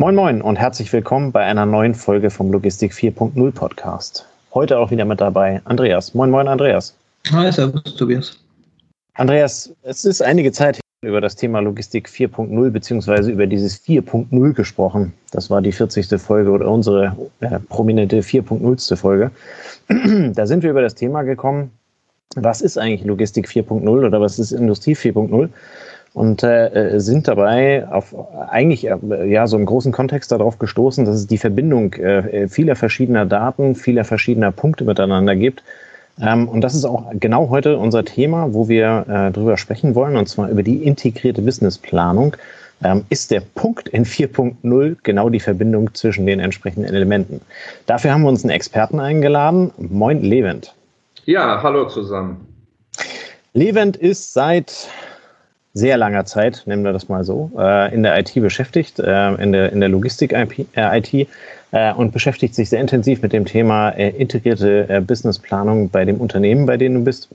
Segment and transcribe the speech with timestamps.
[0.00, 4.26] Moin Moin und herzlich willkommen bei einer neuen Folge vom Logistik 4.0 Podcast.
[4.54, 6.14] Heute auch wieder mit dabei Andreas.
[6.14, 6.96] Moin Moin Andreas.
[7.30, 8.34] Hi, servus Tobias.
[9.12, 15.12] Andreas, es ist einige Zeit über das Thema Logistik 4.0 beziehungsweise über dieses 4.0 gesprochen.
[15.32, 16.18] Das war die 40.
[16.18, 18.96] Folge oder unsere äh, prominente 4.0.
[18.96, 19.30] Folge.
[20.34, 21.72] da sind wir über das Thema gekommen,
[22.36, 25.50] was ist eigentlich Logistik 4.0 oder was ist Industrie 4.0?
[26.12, 28.14] Und äh, sind dabei auf
[28.50, 32.76] eigentlich äh, ja so im großen Kontext darauf gestoßen, dass es die Verbindung äh, vieler
[32.76, 35.62] verschiedener Daten, vieler verschiedener Punkte miteinander gibt.
[36.20, 40.16] Ähm, und das ist auch genau heute unser Thema, wo wir äh, drüber sprechen wollen,
[40.16, 42.36] und zwar über die integrierte Businessplanung.
[42.82, 47.40] Ähm, ist der Punkt in 4.0 genau die Verbindung zwischen den entsprechenden Elementen?
[47.86, 49.70] Dafür haben wir uns einen Experten eingeladen.
[49.76, 50.74] Moin, Levent.
[51.26, 52.46] Ja, hallo zusammen.
[53.52, 54.88] Levent ist seit
[55.72, 59.52] sehr langer Zeit, nennen wir das mal so, äh, in der IT beschäftigt, äh, in
[59.52, 61.28] der, in der Logistik-IT
[61.72, 66.76] äh, und beschäftigt sich sehr intensiv mit dem Thema integrierte Businessplanung bei dem Unternehmen, bei
[66.76, 67.28] dem du bist.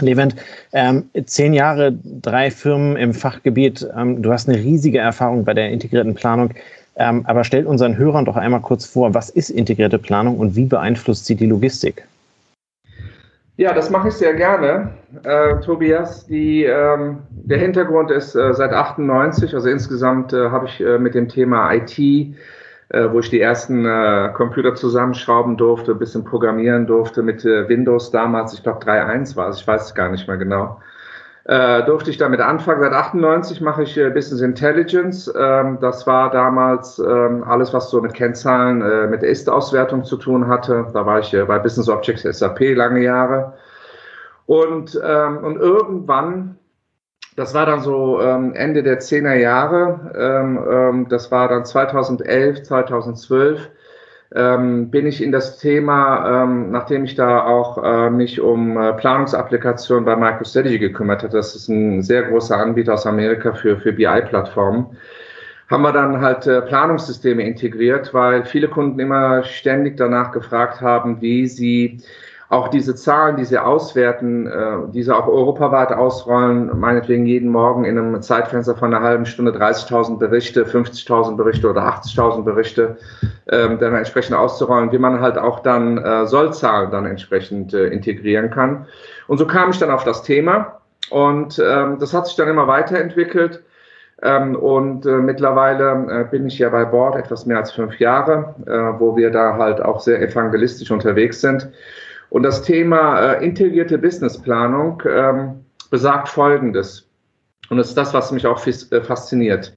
[0.00, 0.34] Levent,
[0.72, 3.86] ähm, zehn Jahre, drei Firmen im Fachgebiet.
[3.96, 6.50] Ähm, du hast eine riesige Erfahrung bei der integrierten Planung.
[6.96, 10.64] Ähm, aber stell unseren Hörern doch einmal kurz vor, was ist integrierte Planung und wie
[10.64, 12.06] beeinflusst sie die Logistik?
[13.56, 16.26] Ja, das mache ich sehr gerne, äh, Tobias.
[16.26, 21.14] Die, ähm, der Hintergrund ist äh, seit 98, also insgesamt äh, habe ich äh, mit
[21.14, 22.34] dem Thema IT, äh,
[23.12, 28.54] wo ich die ersten äh, Computer zusammenschrauben durfte, ein bisschen programmieren durfte mit Windows damals,
[28.54, 30.80] ich glaube 3.1 war es, ich weiß es gar nicht mehr genau
[31.44, 32.80] äh, durfte ich damit anfangen.
[32.80, 35.32] Seit 98 mache ich äh, Business Intelligence.
[35.38, 40.48] Ähm, das war damals ähm, alles, was so mit Kennzahlen, äh, mit Ist-Auswertung zu tun
[40.48, 40.86] hatte.
[40.92, 43.52] Da war ich äh, bei Business Objects SAP lange Jahre.
[44.46, 46.58] Und, ähm, und irgendwann,
[47.36, 52.62] das war dann so ähm, Ende der 10er Jahre, ähm, ähm, das war dann 2011,
[52.62, 53.70] 2012,
[54.34, 58.92] ähm, bin ich in das Thema, ähm, nachdem ich da auch äh, mich um äh,
[58.94, 63.92] Planungsapplikationen bei MicroStrategy gekümmert habe, das ist ein sehr großer Anbieter aus Amerika für, für
[63.92, 64.96] BI-Plattformen,
[65.68, 71.20] haben wir dann halt äh, Planungssysteme integriert, weil viele Kunden immer ständig danach gefragt haben,
[71.20, 72.00] wie sie
[72.48, 77.98] auch diese Zahlen, die sie auswerten, äh, diese auch europaweit ausrollen, meinetwegen jeden Morgen in
[77.98, 82.96] einem Zeitfenster von einer halben Stunde 30.000 Berichte, 50.000 Berichte oder 80.000 Berichte
[83.48, 88.50] ähm, dann entsprechend auszurollen, wie man halt auch dann äh, Sollzahlen dann entsprechend äh, integrieren
[88.50, 88.86] kann.
[89.26, 92.66] Und so kam ich dann auf das Thema und ähm, das hat sich dann immer
[92.66, 93.62] weiterentwickelt.
[94.22, 98.54] Ähm, und äh, mittlerweile äh, bin ich ja bei Bord etwas mehr als fünf Jahre,
[98.66, 101.68] äh, wo wir da halt auch sehr evangelistisch unterwegs sind.
[102.34, 107.08] Und das Thema äh, integrierte Businessplanung ähm, besagt Folgendes.
[107.70, 109.76] Und das ist das, was mich auch äh, fasziniert.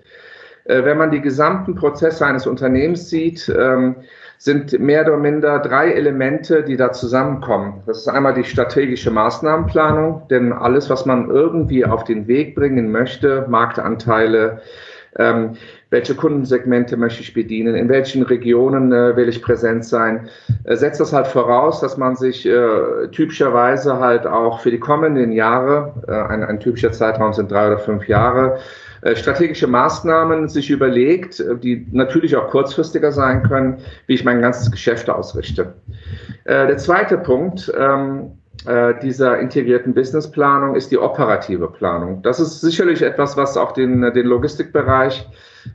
[0.65, 3.97] Äh, wenn man die gesamten Prozesse eines Unternehmens sieht, ähm,
[4.39, 7.83] sind mehr oder minder drei Elemente, die da zusammenkommen.
[7.85, 12.91] Das ist einmal die strategische Maßnahmenplanung, denn alles, was man irgendwie auf den Weg bringen
[12.91, 14.63] möchte, Marktanteile,
[15.19, 15.57] ähm,
[15.89, 20.29] welche Kundensegmente möchte ich bedienen, in welchen Regionen äh, will ich präsent sein,
[20.65, 25.31] äh, setzt das halt voraus, dass man sich äh, typischerweise halt auch für die kommenden
[25.31, 28.59] Jahre, äh, ein, ein typischer Zeitraum sind drei oder fünf Jahre,
[29.01, 33.77] äh, strategische Maßnahmen sich überlegt, äh, die natürlich auch kurzfristiger sein können,
[34.07, 35.73] wie ich mein ganzes Geschäft ausrichte.
[36.45, 38.31] Der zweite Punkt, ähm,
[39.01, 42.21] dieser integrierten Businessplanung ist die operative Planung.
[42.21, 45.27] Das ist sicherlich etwas, was auch den, den Logistikbereich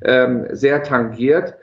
[0.04, 1.54] ähm, sehr tangiert,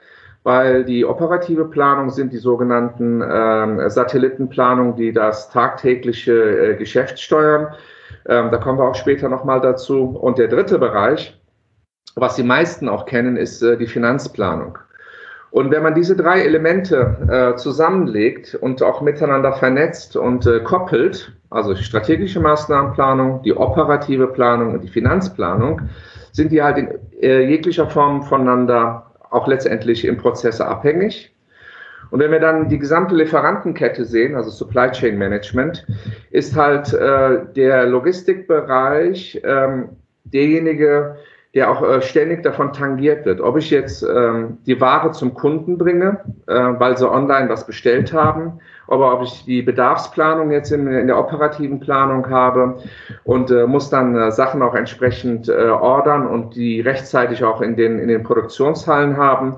[0.44, 7.75] weil die operative Planung sind die sogenannten ähm, Satellitenplanungen, die das tagtägliche äh, Geschäft steuern.
[8.28, 10.03] Ähm, da kommen wir auch später nochmal dazu.
[10.03, 11.39] Und der dritte Bereich,
[12.16, 14.78] was die meisten auch kennen, ist äh, die Finanzplanung.
[15.51, 21.34] Und wenn man diese drei Elemente äh, zusammenlegt und auch miteinander vernetzt und äh, koppelt,
[21.50, 25.89] also strategische Maßnahmenplanung, die operative Planung und die Finanzplanung,
[26.39, 26.88] sind die halt in
[27.22, 31.36] äh, jeglicher Form voneinander auch letztendlich im Prozess abhängig.
[32.12, 35.86] Und wenn wir dann die gesamte Lieferantenkette sehen, also Supply Chain Management,
[36.31, 39.89] ist halt äh, der Logistikbereich ähm,
[40.24, 41.18] derjenige,
[41.53, 43.42] der auch äh, ständig davon tangiert wird.
[43.42, 48.13] Ob ich jetzt ähm, die Ware zum Kunden bringe, äh, weil sie online was bestellt
[48.13, 48.59] haben,
[48.89, 52.81] aber ob ich die Bedarfsplanung jetzt in, in der operativen Planung habe
[53.24, 57.75] und äh, muss dann äh, Sachen auch entsprechend äh, ordern und die rechtzeitig auch in
[57.75, 59.57] den, in den Produktionshallen haben.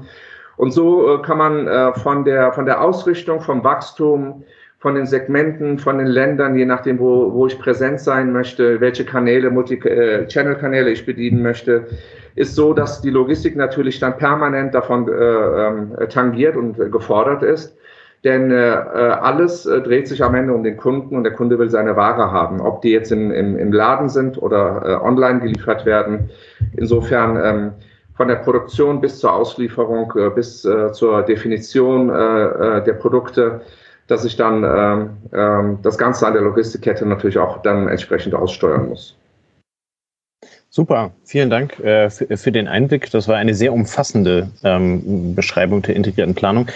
[0.57, 4.43] Und so äh, kann man äh, von, der, von der Ausrichtung, vom Wachstum,
[4.79, 9.05] von den Segmenten, von den Ländern, je nachdem, wo, wo ich präsent sein möchte, welche
[9.05, 11.87] Kanäle, Multi-Channel-Kanäle äh, ich bedienen möchte,
[12.35, 17.77] ist so, dass die Logistik natürlich dann permanent davon äh, ähm, tangiert und gefordert ist.
[18.23, 21.71] Denn äh, alles äh, dreht sich am Ende um den Kunden und der Kunde will
[21.71, 25.85] seine Ware haben, ob die jetzt im, im, im Laden sind oder äh, online geliefert
[25.85, 26.29] werden.
[26.77, 27.71] Insofern ähm,
[28.15, 32.43] von der Produktion bis zur Auslieferung, äh, bis äh, zur Definition äh,
[32.77, 33.61] äh der Produkte,
[34.05, 38.89] dass ich dann ähm, ähm, das Ganze an der Logistikkette natürlich auch dann entsprechend aussteuern
[38.89, 39.17] muss.
[40.73, 43.11] Super, vielen Dank äh, für, für, den Einblick.
[43.11, 46.67] Das war eine sehr umfassende ähm, Beschreibung der integrierten Planung.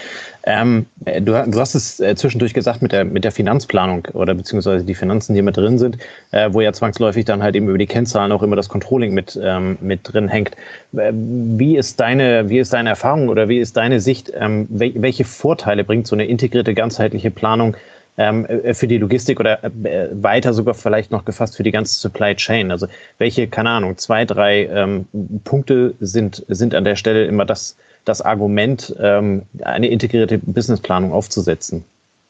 [0.44, 4.84] Ähm, du, du, hast es äh, zwischendurch gesagt mit der, mit der Finanzplanung oder beziehungsweise
[4.84, 5.96] die Finanzen, die mit drin sind,
[6.32, 9.40] äh, wo ja zwangsläufig dann halt eben über die Kennzahlen auch immer das Controlling mit,
[9.42, 10.50] ähm, mit drin hängt.
[10.92, 14.30] Äh, wie, ist deine, wie ist deine Erfahrung oder wie ist deine Sicht?
[14.38, 17.78] Ähm, welche Vorteile bringt so eine integrierte, ganzheitliche Planung
[18.18, 21.98] ähm, äh, für die Logistik oder äh, weiter sogar vielleicht noch gefasst für die ganze
[21.98, 22.70] Supply Chain?
[22.70, 22.86] Also
[23.18, 25.06] welche, keine Ahnung, zwei, drei ähm,
[25.44, 31.84] Punkte sind, sind an der Stelle immer das, das Argument, ähm, eine integrierte Businessplanung aufzusetzen?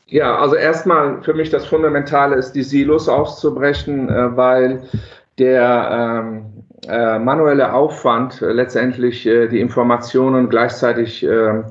[0.09, 4.83] Ja, also erstmal für mich das Fundamentale ist, die Silos auszubrechen, äh, weil
[5.39, 6.47] der ähm,
[6.89, 11.65] äh, manuelle Aufwand, äh, letztendlich äh, die Informationen gleichzeitig ähm,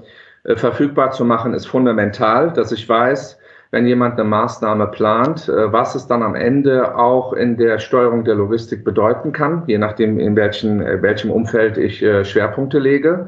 [0.44, 3.40] verfügbar zu machen, ist fundamental, dass ich weiß,
[3.76, 8.24] wenn jemand eine Maßnahme plant, äh, was es dann am Ende auch in der Steuerung
[8.24, 13.28] der Logistik bedeuten kann, je nachdem, in welchen, äh, welchem Umfeld ich äh, Schwerpunkte lege.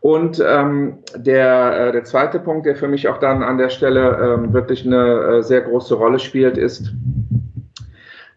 [0.00, 4.54] Und ähm, der, der zweite Punkt, der für mich auch dann an der Stelle ähm,
[4.54, 6.90] wirklich eine sehr große Rolle spielt, ist,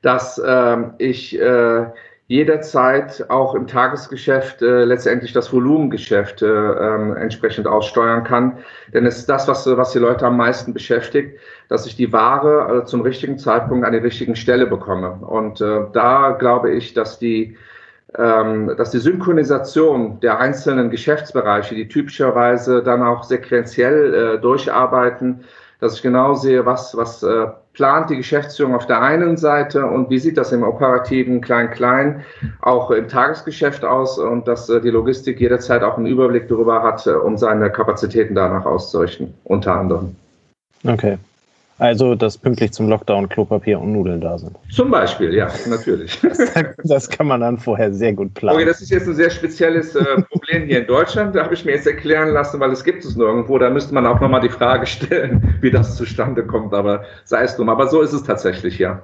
[0.01, 1.85] dass ähm, ich äh,
[2.31, 8.59] jederzeit auch im Tagesgeschäft äh, letztendlich das Volumengeschäft äh, äh, entsprechend aussteuern kann.
[8.93, 11.37] Denn es ist das, was, was die Leute am meisten beschäftigt,
[11.67, 15.11] dass ich die Ware äh, zum richtigen Zeitpunkt an die richtigen Stelle bekomme.
[15.11, 17.57] Und äh, da glaube ich, dass die
[18.17, 25.43] ähm, dass die Synchronisation der einzelnen Geschäftsbereiche, die typischerweise dann auch sequenziell äh, durcharbeiten,
[25.81, 30.09] dass ich genau sehe, was, was äh, plant die Geschäftsführung auf der einen Seite und
[30.09, 32.23] wie sieht das im operativen Klein-Klein
[32.61, 37.07] auch im Tagesgeschäft aus und dass äh, die Logistik jederzeit auch einen Überblick darüber hat,
[37.07, 40.15] äh, um seine Kapazitäten danach auszurichten, unter anderem.
[40.85, 41.17] Okay.
[41.81, 44.55] Also, dass pünktlich zum Lockdown Klopapier und Nudeln da sind.
[44.69, 46.19] Zum Beispiel, ja, natürlich.
[46.31, 48.57] Das, das kann man dann vorher sehr gut planen.
[48.57, 51.35] Okay, das ist jetzt ein sehr spezielles äh, Problem hier in Deutschland.
[51.35, 53.57] Da habe ich mir jetzt erklären lassen, weil es gibt es nirgendwo.
[53.57, 56.71] Da müsste man auch nochmal die Frage stellen, wie das zustande kommt.
[56.75, 57.67] Aber sei es drum.
[57.67, 59.01] Aber so ist es tatsächlich, ja.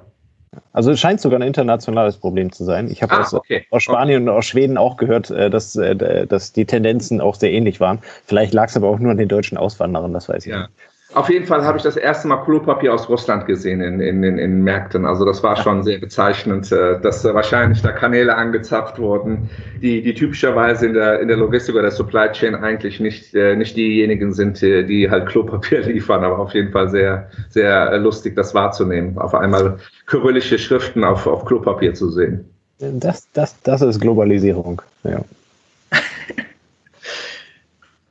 [0.72, 2.88] Also es scheint sogar ein internationales Problem zu sein.
[2.92, 3.66] Ich habe ah, aus, okay.
[3.70, 4.30] aus, Spanien okay.
[4.30, 7.98] und aus Schweden auch gehört, äh, dass, äh, dass die Tendenzen auch sehr ähnlich waren.
[8.24, 10.60] Vielleicht lag es aber auch nur an den deutschen Auswanderern, das weiß ich ja.
[10.60, 10.72] nicht.
[11.14, 14.38] Auf jeden Fall habe ich das erste Mal Klopapier aus Russland gesehen in, in, in,
[14.38, 15.06] in Märkten.
[15.06, 19.48] Also das war schon sehr bezeichnend, äh, dass wahrscheinlich da Kanäle angezapft wurden,
[19.80, 23.56] die, die typischerweise in der, in der Logistik oder der Supply Chain eigentlich nicht, äh,
[23.56, 26.24] nicht diejenigen sind, die halt Klopapier liefern.
[26.24, 29.16] Aber auf jeden Fall sehr, sehr lustig, das wahrzunehmen.
[29.16, 32.44] Auf einmal kyrillische Schriften auf, auf Klopapier zu sehen.
[32.78, 35.20] Das, das, das ist Globalisierung, ja.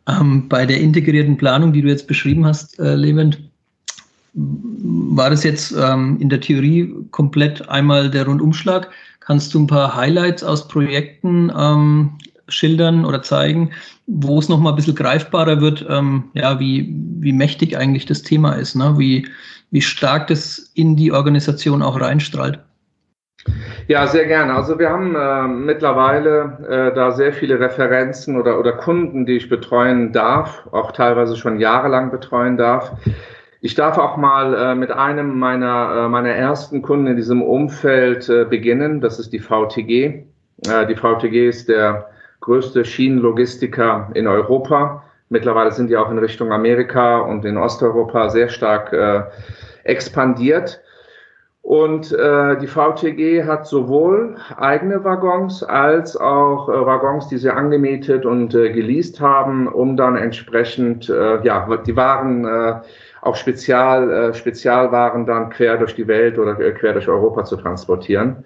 [0.07, 3.39] Ähm, bei der integrierten Planung, die du jetzt beschrieben hast, äh, Levent,
[4.33, 8.89] war das jetzt ähm, in der Theorie komplett einmal der Rundumschlag?
[9.19, 12.11] Kannst du ein paar Highlights aus Projekten ähm,
[12.47, 13.71] schildern oder zeigen,
[14.05, 18.53] wo es nochmal ein bisschen greifbarer wird, ähm, ja, wie, wie mächtig eigentlich das Thema
[18.53, 18.97] ist, ne?
[18.97, 19.27] wie,
[19.71, 22.59] wie stark das in die Organisation auch reinstrahlt?
[23.87, 24.53] Ja, sehr gerne.
[24.53, 26.57] Also wir haben äh, mittlerweile
[26.91, 31.59] äh, da sehr viele Referenzen oder, oder Kunden, die ich betreuen darf, auch teilweise schon
[31.59, 32.91] jahrelang betreuen darf.
[33.61, 38.29] Ich darf auch mal äh, mit einem meiner, äh, meiner ersten Kunden in diesem Umfeld
[38.29, 39.01] äh, beginnen.
[39.01, 40.25] Das ist die VTG.
[40.67, 42.09] Äh, die VTG ist der
[42.41, 45.03] größte Schienenlogistiker in Europa.
[45.29, 49.23] Mittlerweile sind die auch in Richtung Amerika und in Osteuropa sehr stark äh,
[49.83, 50.81] expandiert.
[51.67, 58.25] Und äh, die VTG hat sowohl eigene Waggons als auch äh, Waggons, die sie angemietet
[58.25, 62.75] und äh, geleast haben, um dann entsprechend äh, ja die Waren äh,
[63.21, 67.57] auch Spezial äh, Spezialwaren dann quer durch die Welt oder äh, quer durch Europa zu
[67.57, 68.45] transportieren.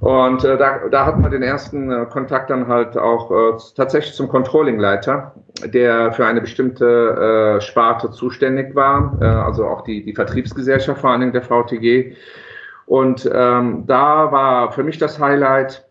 [0.00, 4.14] Und äh, da, da hat man den ersten äh, Kontakt dann halt auch äh, tatsächlich
[4.14, 5.34] zum Controllingleiter,
[5.66, 11.10] der für eine bestimmte äh, Sparte zuständig war, äh, also auch die, die Vertriebsgesellschaft vor
[11.10, 12.16] allen Dingen der VTG
[12.86, 15.84] und ähm, da war für mich das Highlight,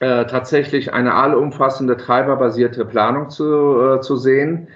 [0.00, 4.68] äh, tatsächlich eine allumfassende treiberbasierte Planung zu, äh, zu sehen,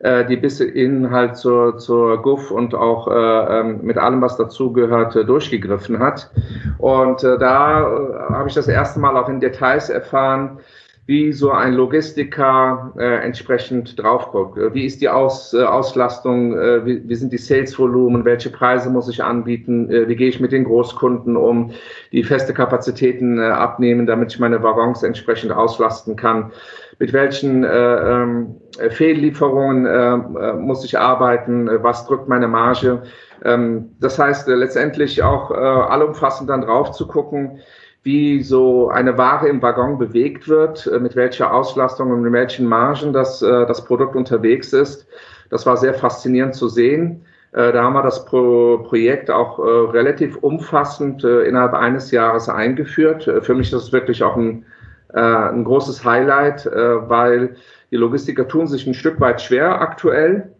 [0.00, 4.36] äh, die bis in halt zur, zur GUF und auch äh, ähm, mit allem, was
[4.36, 6.30] dazugehörte, durchgegriffen hat.
[6.76, 10.60] Und äh, da äh, habe ich das erste Mal auch in Details erfahren,
[11.08, 14.58] wie so ein Logistiker äh, entsprechend drauf guckt.
[14.74, 16.54] Wie ist die Aus, äh, Auslastung?
[16.54, 18.26] Äh, wie, wie, sind die Salesvolumen?
[18.26, 19.90] Welche Preise muss ich anbieten?
[19.90, 21.70] Äh, wie gehe ich mit den Großkunden um?
[22.12, 26.52] Die feste Kapazitäten äh, abnehmen, damit ich meine Waggons entsprechend auslasten kann.
[26.98, 28.56] Mit welchen äh, ähm,
[28.90, 31.70] Fehllieferungen äh, muss ich arbeiten?
[31.82, 33.02] Was drückt meine Marge?
[33.46, 37.60] Ähm, das heißt, äh, letztendlich auch äh, allumfassend dann drauf zu gucken,
[38.08, 42.66] wie so eine Ware im Waggon bewegt wird, äh, mit welcher Auslastung und mit welchen
[42.66, 45.06] Margen das, äh, das Produkt unterwegs ist.
[45.50, 47.26] Das war sehr faszinierend zu sehen.
[47.52, 53.30] Äh, da haben wir das Pro Projekt auch relativ umfassend innerhalb eines Jahres eingeführt.
[53.42, 54.64] Für mich ist das wirklich auch ein,
[55.12, 57.56] ein großes Highlight, weil
[57.90, 60.52] die Logistiker tun sich ein Stück weit schwer aktuell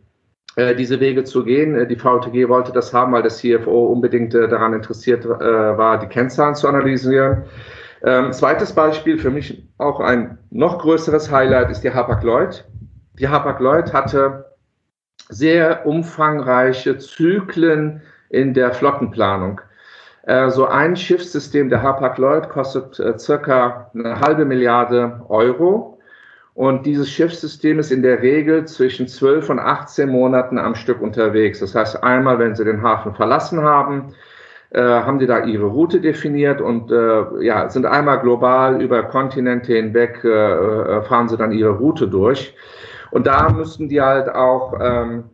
[0.74, 1.74] diese Wege zu gehen.
[1.74, 6.06] Äh, die VTG wollte das haben, weil das CFO unbedingt äh, daran interessiert war, die
[6.06, 7.44] Kennzahlen zu analysieren.
[8.04, 12.64] Ähm, zweites Beispiel, für mich auch ein noch größeres Highlight, ist die Hapag-Lloyd.
[13.18, 14.46] Die Hapag-Lloyd hatte
[15.28, 19.60] sehr umfangreiche Zyklen in der Flottenplanung.
[20.48, 25.97] So ein Schiffssystem der Hapag-Lloyd kostet circa eine halbe Milliarde Euro.
[26.58, 31.60] Und dieses Schiffssystem ist in der Regel zwischen 12 und 18 Monaten am Stück unterwegs.
[31.60, 34.12] Das heißt, einmal, wenn Sie den Hafen verlassen haben,
[34.70, 39.72] äh, haben die da ihre Route definiert und äh, ja, sind einmal global über Kontinente
[39.74, 42.56] hinweg, äh, äh fahren sie dann ihre Route durch.
[43.12, 45.30] Und da müssten die halt auch, ähm,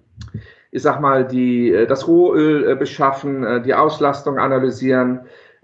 [0.73, 5.21] ich sag mal, die, äh, das Rohöl äh, beschaffen, die Auslastung analysieren,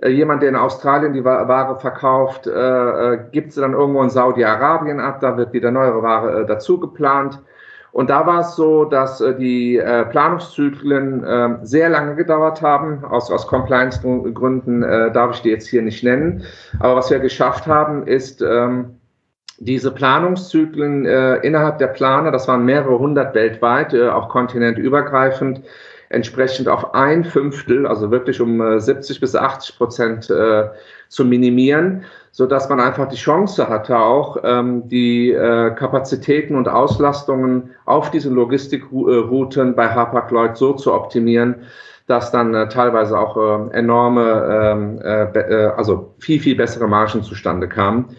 [0.09, 5.01] jemand, der in Australien die Ware verkauft, äh, äh, gibt sie dann irgendwo in Saudi-Arabien
[5.01, 7.39] ab, da wird wieder neuere Ware äh, dazu geplant.
[7.93, 13.05] Und da war es so, dass äh, die äh, Planungszyklen äh, sehr lange gedauert haben.
[13.05, 16.45] Aus, aus Compliance-Gründen äh, darf ich die jetzt hier nicht nennen.
[16.79, 19.00] Aber was wir geschafft haben, ist, ähm,
[19.61, 25.61] diese Planungszyklen äh, innerhalb der Planer, das waren mehrere hundert weltweit, äh, auch kontinentübergreifend,
[26.09, 30.69] entsprechend auf ein Fünftel, also wirklich um 70 äh, bis 80 Prozent äh,
[31.09, 36.67] zu minimieren, so dass man einfach die Chance hatte, auch ähm, die äh, Kapazitäten und
[36.67, 41.57] Auslastungen auf diesen Logistikrouten bei Hapag-Lloyd so zu optimieren,
[42.07, 47.69] dass dann äh, teilweise auch äh, enorme, ähm, äh, also viel, viel bessere Margen zustande
[47.69, 48.17] kamen.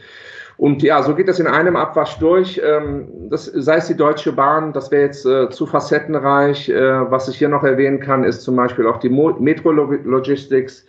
[0.62, 2.62] Und ja, so geht das in einem Abwasch durch.
[2.64, 6.70] Ähm, das, sei es die Deutsche Bahn, das wäre jetzt äh, zu facettenreich.
[6.70, 10.86] Äh, was ich hier noch erwähnen kann, ist zum Beispiel auch die Mo Metro Logistics,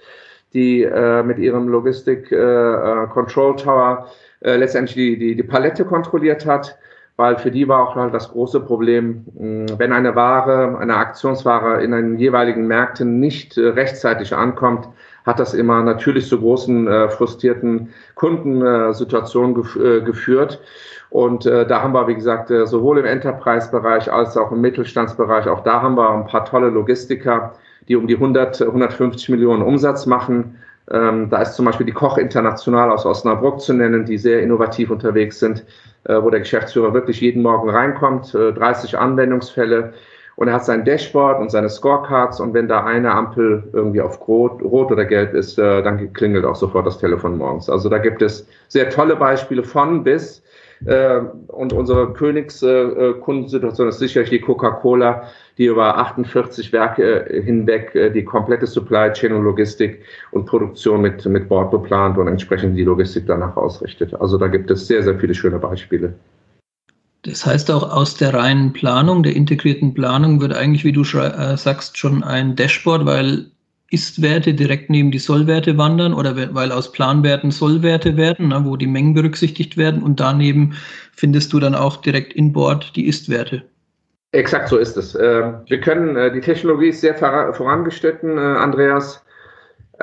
[0.52, 4.08] die äh, mit ihrem Logistik äh, äh, Control Tower
[4.40, 6.78] äh, letztendlich die, die, die Palette kontrolliert hat
[7.16, 11.92] weil für die war auch halt das große Problem, wenn eine Ware, eine Aktionsware in
[11.92, 14.88] den jeweiligen Märkten nicht rechtzeitig ankommt,
[15.26, 20.60] hat das immer natürlich zu großen äh, frustrierten Kundensituationen gef äh, geführt.
[21.10, 25.46] Und äh, da haben wir, wie gesagt, äh, sowohl im Enterprise-Bereich als auch im Mittelstandsbereich,
[25.46, 27.52] auch da haben wir ein paar tolle Logistiker,
[27.88, 30.56] die um die 100, 150 Millionen Umsatz machen.
[30.90, 34.90] Ähm, da ist zum Beispiel die Koch International aus Osnabrück zu nennen, die sehr innovativ
[34.90, 35.64] unterwegs sind,
[36.04, 39.92] äh, wo der Geschäftsführer wirklich jeden Morgen reinkommt, äh, 30 Anwendungsfälle,
[40.42, 44.26] und er hat sein Dashboard und seine Scorecards und wenn da eine Ampel irgendwie auf
[44.26, 47.70] rot, rot oder gelb ist, äh, dann klingelt auch sofort das Telefon morgens.
[47.70, 50.42] Also da gibt es sehr tolle Beispiele von bis
[50.84, 57.94] äh, und unsere Königskundensituation äh, ist sicherlich die Coca-Cola, die über 48 Werke äh, hinweg
[57.94, 62.76] äh, die komplette Supply Chain und Logistik und Produktion mit, mit Bord beplant und entsprechend
[62.76, 64.12] die Logistik danach ausrichtet.
[64.20, 66.14] Also da gibt es sehr, sehr viele schöne Beispiele.
[67.22, 71.56] Das heißt auch aus der reinen Planung, der integrierten Planung, wird eigentlich, wie du äh,
[71.56, 73.46] sagst, schon ein Dashboard, weil
[73.90, 78.88] Ist-Werte direkt neben die Sollwerte wandern oder weil aus Planwerten Sollwerte werden, ne, wo die
[78.88, 80.74] Mengen berücksichtigt werden und daneben
[81.14, 83.62] findest du dann auch direkt in Bord die Ist-Werte.
[84.32, 85.14] Exakt so ist es.
[85.14, 89.22] Ähm, wir können, äh, die Technologie ist sehr vorangeschritten, äh, Andreas.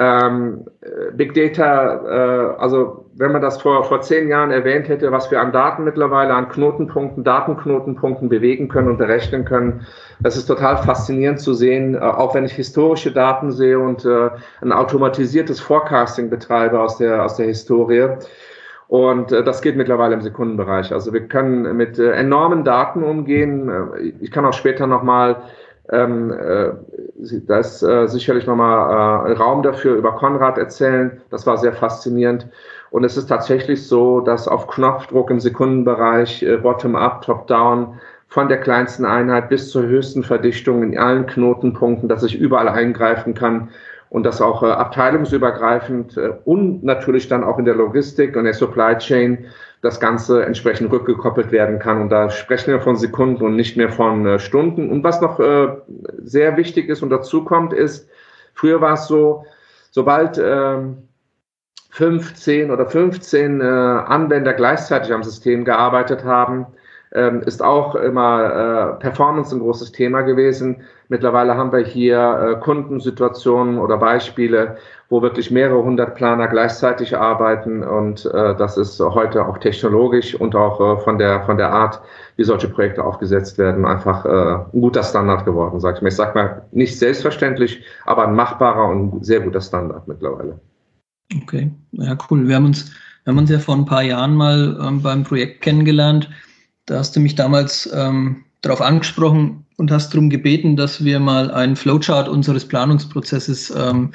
[0.01, 0.65] Ähm,
[1.13, 5.41] Big Data, äh, also wenn man das vor, vor zehn Jahren erwähnt hätte, was wir
[5.41, 9.85] an Daten mittlerweile, an Knotenpunkten, Datenknotenpunkten bewegen können und berechnen können,
[10.21, 14.29] das ist total faszinierend zu sehen, äh, auch wenn ich historische Daten sehe und äh,
[14.61, 18.07] ein automatisiertes Forecasting betreibe aus der, aus der Historie.
[18.87, 20.93] Und äh, das geht mittlerweile im Sekundenbereich.
[20.93, 23.69] Also wir können mit äh, enormen Daten umgehen.
[23.69, 25.43] Äh, ich kann auch später nochmal
[25.91, 26.71] ähm, äh,
[27.47, 31.21] da ist äh, sicherlich nochmal äh, Raum dafür über Konrad erzählen.
[31.29, 32.47] Das war sehr faszinierend.
[32.91, 38.59] Und es ist tatsächlich so, dass auf Knopfdruck im Sekundenbereich, äh, bottom-up, top-down, von der
[38.59, 43.69] kleinsten Einheit bis zur höchsten Verdichtung in allen Knotenpunkten, dass ich überall eingreifen kann
[44.09, 48.53] und das auch äh, abteilungsübergreifend äh, und natürlich dann auch in der Logistik und der
[48.53, 49.45] Supply Chain
[49.81, 52.01] das Ganze entsprechend rückgekoppelt werden kann.
[52.01, 54.89] Und da sprechen wir von Sekunden und nicht mehr von äh, Stunden.
[54.89, 55.69] Und was noch äh,
[56.17, 58.09] sehr wichtig ist und dazu kommt, ist,
[58.53, 59.45] früher war es so,
[59.91, 60.77] sobald äh,
[61.91, 66.67] 15 oder 15 äh, Anwender gleichzeitig am System gearbeitet haben,
[67.11, 70.81] ähm, ist auch immer äh, Performance ein großes Thema gewesen.
[71.07, 74.77] Mittlerweile haben wir hier äh, Kundensituationen oder Beispiele,
[75.09, 80.55] wo wirklich mehrere hundert Planer gleichzeitig arbeiten und äh, das ist heute auch technologisch und
[80.55, 81.99] auch äh, von der von der Art,
[82.35, 86.09] wie solche Projekte aufgesetzt werden, einfach äh, ein guter Standard geworden, sag ich mir.
[86.09, 90.59] Ich sag mal nicht selbstverständlich, aber ein machbarer und sehr guter Standard mittlerweile.
[91.43, 92.47] Okay, ja cool.
[92.47, 92.91] Wir haben uns
[93.23, 96.29] wir haben uns ja vor ein paar Jahren mal ähm, beim Projekt kennengelernt
[96.89, 101.51] da hast du mich damals ähm, darauf angesprochen und hast darum gebeten, dass wir mal
[101.51, 104.11] einen Flowchart unseres Planungsprozesses ähm,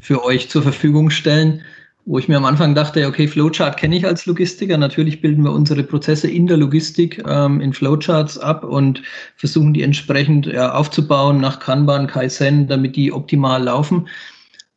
[0.00, 1.62] für euch zur Verfügung stellen,
[2.04, 4.76] wo ich mir am Anfang dachte, okay, Flowchart kenne ich als Logistiker.
[4.76, 9.02] Natürlich bilden wir unsere Prozesse in der Logistik ähm, in Flowcharts ab und
[9.36, 14.08] versuchen die entsprechend ja, aufzubauen nach Kanban, Kaizen, damit die optimal laufen.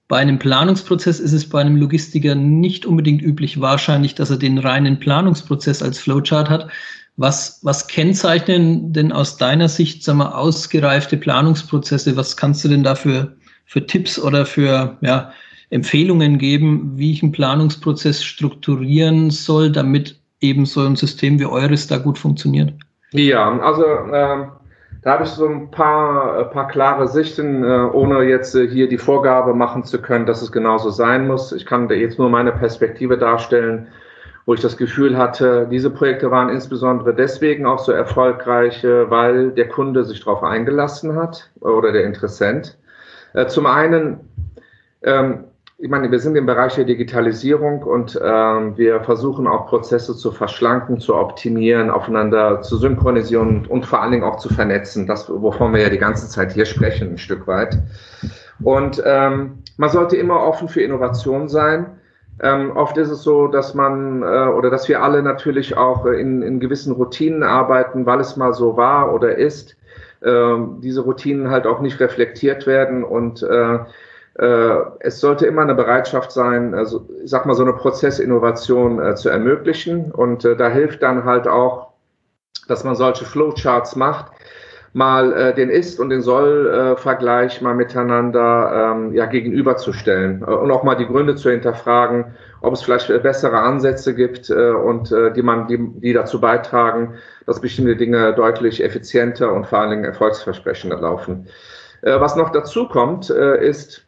[0.08, 4.58] Bei einem Planungsprozess ist es bei einem Logistiker nicht unbedingt üblich, wahrscheinlich, dass er den
[4.58, 6.70] reinen Planungsprozess als Flowchart hat,
[7.18, 12.18] was, was kennzeichnen denn aus deiner Sicht sagen wir, ausgereifte Planungsprozesse?
[12.18, 13.36] Was kannst du denn da für,
[13.88, 15.32] Tipps oder für ja,
[15.70, 21.88] Empfehlungen geben, wie ich einen Planungsprozess strukturieren soll, damit eben so ein System wie eures
[21.88, 22.74] da gut funktioniert?
[23.12, 24.48] Ja, also äh,
[25.03, 28.88] da habe ich so ein paar, ein paar klare Sichten, äh, ohne jetzt äh, hier
[28.88, 31.51] die Vorgabe machen zu können, dass es genauso sein muss.
[31.51, 33.88] Ich kann da jetzt nur meine Perspektive darstellen
[34.46, 39.70] wo ich das Gefühl hatte, diese Projekte waren insbesondere deswegen auch so erfolgreich, weil der
[39.70, 42.78] Kunde sich darauf eingelassen hat oder der Interessent.
[43.34, 44.20] Äh, zum einen,
[45.04, 45.46] ähm,
[45.78, 50.32] ich meine, wir sind im Bereich der Digitalisierung und ähm, wir versuchen auch Prozesse zu
[50.32, 55.74] verschlanken, zu optimieren, aufeinander zu synchronisieren und vor allen Dingen auch zu vernetzen, das, wovon
[55.74, 57.80] wir ja die ganze Zeit hier sprechen, ein Stück weit.
[58.64, 61.88] Und ähm, man sollte immer offen für Innovation sein.
[62.39, 66.41] Ähm, oft ist es so, dass man äh, oder dass wir alle natürlich auch in,
[66.41, 69.75] in gewissen Routinen arbeiten, weil es mal so war oder ist.
[70.22, 73.79] Äh, diese Routinen halt auch nicht reflektiert werden und äh,
[74.35, 79.15] äh, es sollte immer eine Bereitschaft sein, also ich sag mal so eine Prozessinnovation äh,
[79.15, 81.91] zu ermöglichen und äh, da hilft dann halt auch,
[82.67, 84.31] dass man solche Flowcharts macht,
[84.94, 90.84] mal äh, den Ist- und den Soll-Vergleich mal miteinander ähm, ja, gegenüberzustellen äh, und auch
[90.84, 95.42] mal die Gründe zu hinterfragen, ob es vielleicht bessere Ansätze gibt äh, und äh, die
[95.42, 101.00] man, die, die dazu beitragen, dass bestimmte Dinge deutlich effizienter und vor allen Dingen erfolgsversprechender
[101.00, 101.48] laufen.
[102.01, 104.06] Äh, was noch dazu kommt, äh, ist,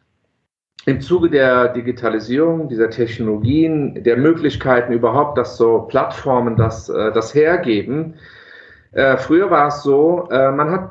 [0.86, 7.34] im Zuge der Digitalisierung, dieser Technologien, der Möglichkeiten überhaupt, dass so Plattformen das, äh, das
[7.34, 8.16] hergeben,
[8.94, 10.90] äh, früher war es so, äh, man hat,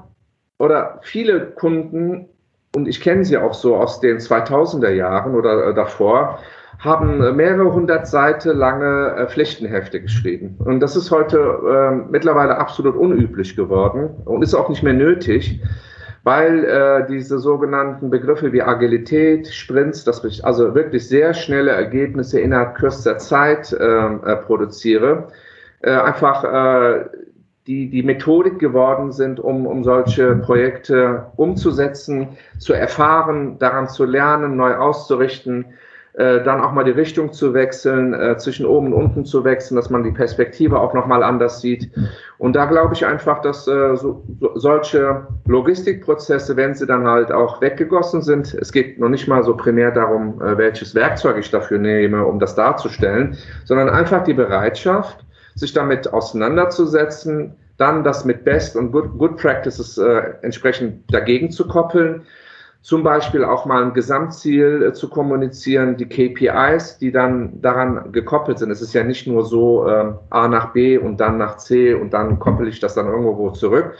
[0.59, 2.29] oder viele Kunden,
[2.75, 6.39] und ich kenne sie auch so aus den 2000er Jahren oder äh, davor,
[6.79, 10.57] haben mehrere hundert Seiten lange äh, Pflichtenhefte geschrieben.
[10.65, 15.61] Und das ist heute äh, mittlerweile absolut unüblich geworden und ist auch nicht mehr nötig,
[16.23, 22.39] weil äh, diese sogenannten Begriffe wie Agilität, Sprints, dass ich also wirklich sehr schnelle Ergebnisse
[22.39, 25.27] innerhalb kürzester Zeit ähm, äh, produziere,
[25.81, 27.05] äh, einfach äh,
[27.67, 34.57] die, die Methodik geworden sind, um, um solche Projekte umzusetzen, zu erfahren, daran zu lernen,
[34.57, 35.65] neu auszurichten,
[36.15, 39.77] äh, dann auch mal die Richtung zu wechseln, äh, zwischen oben und unten zu wechseln,
[39.77, 41.89] dass man die Perspektive auch nochmal anders sieht.
[42.37, 47.31] Und da glaube ich einfach, dass äh, so, so, solche Logistikprozesse, wenn sie dann halt
[47.31, 51.49] auch weggegossen sind, es geht noch nicht mal so primär darum, äh, welches Werkzeug ich
[51.49, 58.43] dafür nehme, um das darzustellen, sondern einfach die Bereitschaft, sich damit auseinanderzusetzen, dann das mit
[58.45, 62.23] Best und Good, Good Practices äh, entsprechend dagegen zu koppeln,
[62.81, 68.59] zum Beispiel auch mal ein Gesamtziel äh, zu kommunizieren, die KPIs, die dann daran gekoppelt
[68.59, 68.71] sind.
[68.71, 72.13] Es ist ja nicht nur so äh, A nach B und dann nach C und
[72.13, 73.93] dann koppel ich das dann irgendwo zurück,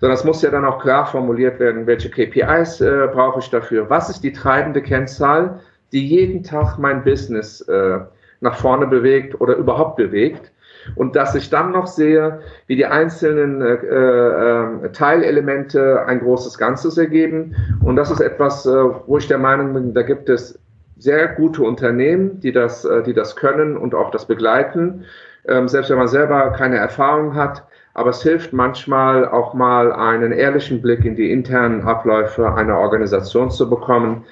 [0.00, 3.88] sondern es muss ja dann auch klar formuliert werden, welche KPIs äh, brauche ich dafür,
[3.88, 5.60] was ist die treibende Kennzahl,
[5.92, 8.00] die jeden Tag mein Business äh,
[8.40, 10.52] nach vorne bewegt oder überhaupt bewegt
[10.94, 16.96] und dass ich dann noch sehe, wie die einzelnen äh, äh, Teilelemente ein großes Ganzes
[16.96, 17.56] ergeben.
[17.82, 18.70] Und das ist etwas, äh,
[19.06, 20.58] wo ich der Meinung bin, da gibt es
[20.98, 25.04] sehr gute Unternehmen, die das, äh, die das können und auch das begleiten,
[25.46, 27.64] ähm, selbst wenn man selber keine Erfahrung hat.
[27.94, 33.50] Aber es hilft manchmal auch mal einen ehrlichen Blick in die internen Abläufe einer Organisation
[33.50, 34.24] zu bekommen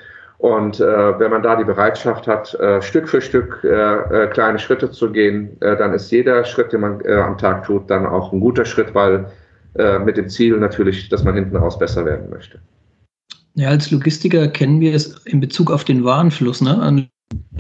[0.44, 4.58] Und äh, wenn man da die Bereitschaft hat, äh, Stück für Stück äh, äh kleine
[4.58, 8.04] Schritte zu gehen, äh, dann ist jeder Schritt, den man äh, am Tag tut, dann
[8.04, 9.26] auch ein guter Schritt, weil
[10.04, 12.60] mit dem Ziel natürlich, dass man hinten raus besser werden möchte.
[13.54, 16.60] Ja, als Logistiker kennen wir es in Bezug auf den Warenfluss.
[16.60, 16.80] Ne?
[16.80, 17.08] Ein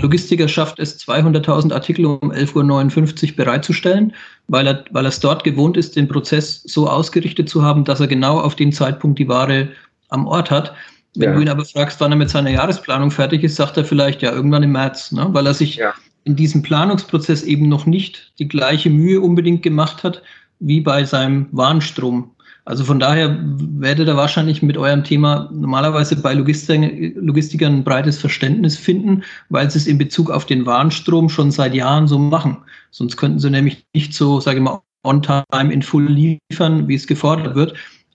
[0.00, 4.12] Logistiker schafft es, 200.000 Artikel um 11.59 Uhr bereitzustellen,
[4.46, 7.98] weil er, weil er es dort gewohnt ist, den Prozess so ausgerichtet zu haben, dass
[7.98, 9.70] er genau auf den Zeitpunkt die Ware
[10.10, 10.72] am Ort hat.
[11.16, 11.34] Wenn ja.
[11.34, 14.32] du ihn aber fragst, wann er mit seiner Jahresplanung fertig ist, sagt er vielleicht ja
[14.32, 15.28] irgendwann im März, ne?
[15.30, 15.94] weil er sich ja.
[16.24, 20.22] in diesem Planungsprozess eben noch nicht die gleiche Mühe unbedingt gemacht hat
[20.60, 22.30] wie bei seinem Warenstrom.
[22.66, 28.78] Also von daher werdet ihr wahrscheinlich mit eurem Thema normalerweise bei Logistikern ein breites Verständnis
[28.78, 32.56] finden, weil sie es in Bezug auf den Warenstrom schon seit Jahren so machen.
[32.90, 36.94] Sonst könnten sie nämlich nicht so, sage ich mal, on time in full liefern, wie
[36.94, 37.74] es gefordert wird.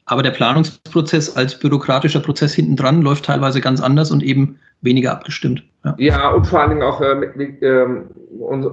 [0.09, 5.11] Aber der Planungsprozess als bürokratischer Prozess hinten dran läuft teilweise ganz anders und eben weniger
[5.11, 5.63] abgestimmt.
[5.85, 8.09] Ja, ja und vor allen Dingen auch äh, mit, ähm,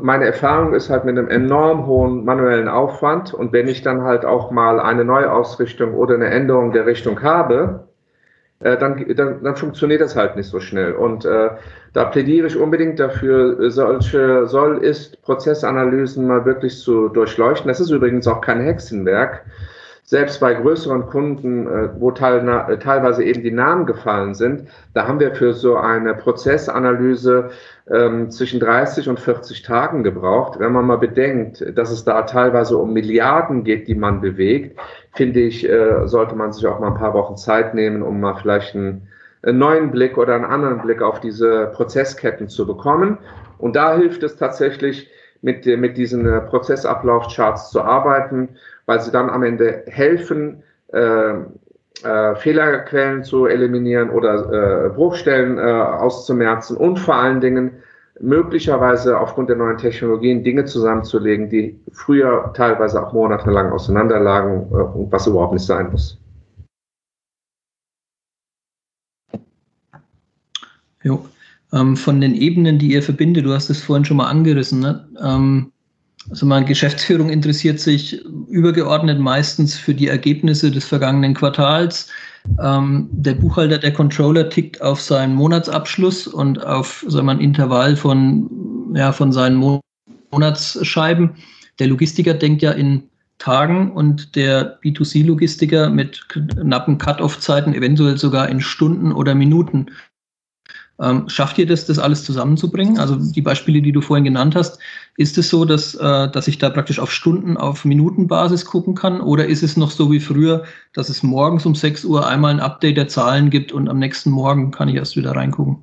[0.01, 3.35] meine Erfahrung ist halt mit einem enorm hohen manuellen Aufwand.
[3.35, 7.87] Und wenn ich dann halt auch mal eine Neuausrichtung oder eine Änderung der Richtung habe,
[8.61, 10.93] äh, dann, dann, dann funktioniert das halt nicht so schnell.
[10.93, 11.51] Und äh,
[11.93, 17.69] da plädiere ich unbedingt dafür, solche Soll-Ist-Prozessanalysen mal wirklich zu durchleuchten.
[17.69, 19.45] Das ist übrigens auch kein Hexenwerk
[20.07, 25.19] selbst bei größeren Kunden, äh, wo äh, teilweise eben die Namen gefallen sind, da haben
[25.19, 27.51] wir für so eine Prozessanalyse
[27.91, 30.61] ähm, zwischen 30 und 40 Tagen gebraucht.
[30.61, 34.79] Wenn man mal bedenkt, dass es da teilweise um Milliarden geht, die man bewegt,
[35.13, 38.37] finde ich, äh, sollte man sich auch mal ein paar Wochen Zeit nehmen, um mal
[38.37, 39.09] vielleicht einen,
[39.43, 43.19] neuen Blick oder einen anderen Blick auf diese Prozessketten zu bekommen.
[43.59, 45.09] Und da hilft es tatsächlich,
[45.43, 48.49] mit, mit diesen Prozessablaufcharts zu arbeiten
[48.87, 51.35] weil sie dann am Ende helfen, äh,
[52.03, 57.73] äh, Fehlerquellen zu eliminieren oder äh, Bruchstellen äh, auszumerzen und vor allen Dingen
[58.21, 65.13] möglicherweise aufgrund der neuen Technologien Dinge zusammenzulegen, die früher teilweise auch monatelang auseinanderlagen äh, und
[65.13, 66.19] was überhaupt nicht sein muss.
[71.03, 71.25] Jo.
[71.73, 75.09] Ähm, von den Ebenen, die ihr verbindet, du hast es vorhin schon mal angerissen, ne?
[75.21, 75.73] ähm,
[76.31, 82.09] also meine Geschäftsführung interessiert sich übergeordnet meistens für die Ergebnisse des vergangenen Quartals.
[82.63, 87.97] Ähm, der Buchhalter, der Controller tickt auf seinen Monatsabschluss und auf sagen wir, ein Intervall
[87.97, 89.81] von, ja, von seinen
[90.31, 91.31] Monatsscheiben.
[91.79, 93.05] Der Logistiker denkt ja in
[93.39, 99.87] Tagen und der B2C-Logistiker mit knappen Cut-off-Zeiten, eventuell sogar in Stunden oder Minuten.
[101.01, 102.99] Ähm, schafft ihr das, das alles zusammenzubringen?
[102.99, 104.79] Also die Beispiele, die du vorhin genannt hast,
[105.17, 109.21] ist es so, dass, äh, dass ich da praktisch auf Stunden, auf Minutenbasis gucken kann?
[109.21, 112.61] Oder ist es noch so wie früher, dass es morgens um 6 Uhr einmal ein
[112.61, 115.83] Update der Zahlen gibt und am nächsten Morgen kann ich erst wieder reingucken?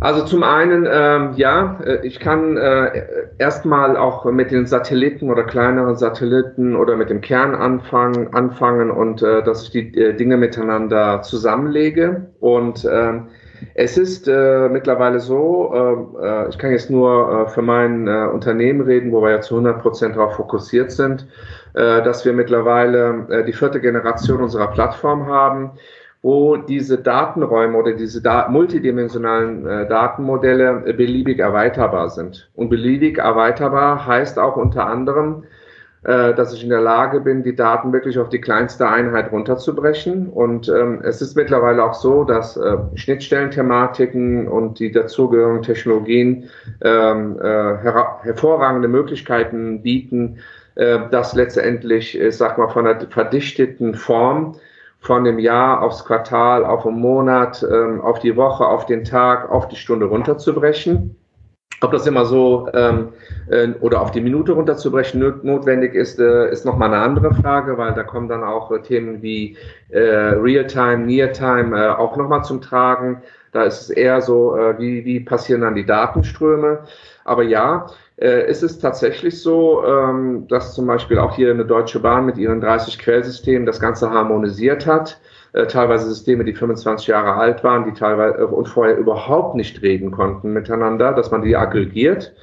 [0.00, 3.02] Also zum einen, ähm, ja, äh, ich kann äh,
[3.38, 9.22] erstmal auch mit den Satelliten oder kleineren Satelliten oder mit dem Kern anfangen, anfangen und
[9.22, 12.30] äh, dass ich die äh, Dinge miteinander zusammenlege.
[12.38, 13.26] Und ähm,
[13.74, 15.72] es ist äh, mittlerweile so,
[16.20, 19.40] äh, äh, ich kann jetzt nur äh, für mein äh, Unternehmen reden, wo wir ja
[19.40, 21.26] zu 100 Prozent darauf fokussiert sind,
[21.74, 25.72] äh, dass wir mittlerweile äh, die vierte Generation unserer Plattform haben,
[26.22, 32.50] wo diese Datenräume oder diese da multidimensionalen äh, Datenmodelle äh, beliebig erweiterbar sind.
[32.54, 35.44] Und beliebig erweiterbar heißt auch unter anderem,
[36.02, 40.28] dass ich in der Lage bin, die Daten wirklich auf die kleinste Einheit runterzubrechen.
[40.28, 46.50] Und ähm, es ist mittlerweile auch so, dass äh, Schnittstellenthematiken und die dazugehörigen Technologien
[46.82, 50.38] ähm, äh, her hervorragende Möglichkeiten bieten,
[50.76, 54.54] äh, das letztendlich, ich sag mal, von einer verdichteten Form
[55.00, 59.50] von dem Jahr aufs Quartal, auf den Monat, ähm, auf die Woche, auf den Tag,
[59.50, 61.16] auf die Stunde runterzubrechen.
[61.80, 63.10] Ob das immer so ähm,
[63.48, 67.94] äh, oder auf die Minute runterzubrechen notwendig ist, äh, ist nochmal eine andere Frage, weil
[67.94, 69.56] da kommen dann auch äh, Themen wie
[69.90, 73.22] äh, Real-Time, Near-Time äh, auch nochmal zum Tragen.
[73.52, 76.80] Da ist es eher so, äh, wie, wie passieren dann die Datenströme.
[77.24, 77.86] Aber ja,
[78.16, 82.38] äh, ist es tatsächlich so, ähm, dass zum Beispiel auch hier eine Deutsche Bahn mit
[82.38, 85.20] ihren 30 Quellsystemen das Ganze harmonisiert hat
[85.66, 90.10] teilweise Systeme, die 25 Jahre alt waren, die teilweise äh, und vorher überhaupt nicht reden
[90.10, 92.34] konnten miteinander, dass man die aggregiert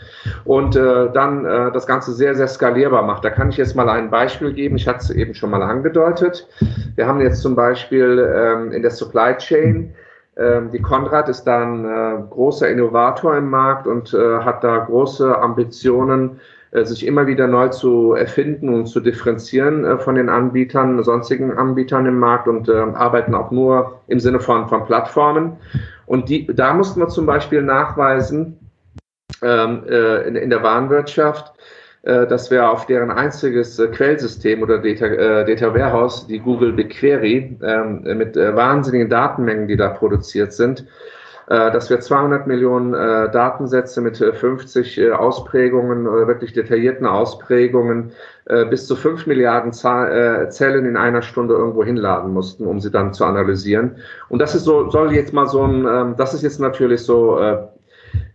[0.44, 3.24] und äh, dann äh, das Ganze sehr, sehr skalierbar macht.
[3.24, 4.76] Da kann ich jetzt mal ein Beispiel geben.
[4.76, 6.48] Ich hatte es eben schon mal angedeutet.
[6.96, 9.94] Wir haben jetzt zum Beispiel ähm, in der Supply Chain
[10.38, 14.80] ähm, die Konrad ist da ein äh, großer Innovator im Markt und äh, hat da
[14.80, 20.30] große Ambitionen, äh, sich immer wieder neu zu erfinden und zu differenzieren äh, von den
[20.30, 25.58] Anbietern, sonstigen Anbietern im Markt und äh, arbeiten auch nur im Sinne von, von Plattformen.
[26.06, 28.58] Und die, da mussten wir zum Beispiel nachweisen,
[29.42, 31.54] ähm, äh, in, in, der Warenwirtschaft,
[32.04, 36.74] äh, dass wir auf deren einziges äh, Quellsystem oder Data, äh, Data Warehouse, die Google
[36.74, 41.15] BigQuery, ähm, mit äh, wahnsinnigen Datenmengen, die da produziert sind, äh,
[41.48, 48.12] dass wir 200 Millionen äh, Datensätze mit 50 äh, Ausprägungen, wirklich detaillierten Ausprägungen,
[48.70, 53.26] bis zu 5 Milliarden Zellen in einer Stunde irgendwo hinladen mussten, um sie dann zu
[53.26, 53.96] analysieren.
[54.30, 57.40] Und das ist so, soll jetzt mal so ein, ähm, das ist jetzt natürlich so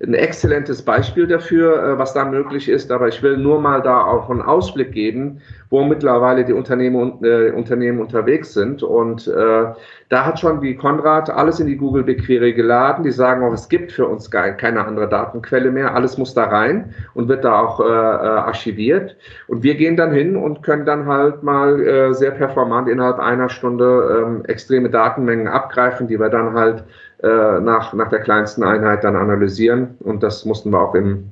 [0.02, 2.90] ein exzellentes Beispiel dafür, äh, was da möglich ist.
[2.90, 7.50] Aber ich will nur mal da auch einen Ausblick geben, wo mittlerweile die Unternehmen, äh,
[7.50, 8.82] Unternehmen unterwegs sind.
[8.82, 9.66] Und äh,
[10.08, 13.04] da hat schon wie Konrad alles in die Google BigQuery geladen.
[13.04, 15.94] Die sagen auch, es gibt für uns keine andere Datenquelle mehr.
[15.94, 19.16] Alles muss da rein und wird da auch äh, äh, archiviert.
[19.48, 23.50] Und wir gehen dann hin und können dann halt mal äh, sehr performant innerhalb einer
[23.50, 26.84] Stunde ähm, extreme Datenmengen abgreifen, die wir dann halt
[27.22, 29.96] äh, nach, nach der kleinsten Einheit dann analysieren.
[30.00, 31.24] Und das mussten wir auch im,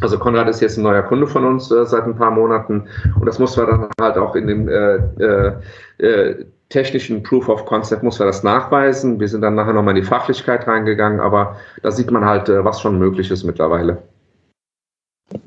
[0.00, 3.26] also Konrad ist jetzt ein neuer Kunde von uns äh, seit ein paar Monaten und
[3.26, 5.52] das mussten wir dann halt auch in dem äh, äh,
[5.98, 9.20] äh, technischen Proof of Concept muss wir das nachweisen.
[9.20, 12.64] Wir sind dann nachher nochmal in die Fachlichkeit reingegangen, aber da sieht man halt, äh,
[12.64, 13.98] was schon möglich ist mittlerweile.
[15.32, 15.40] Okay,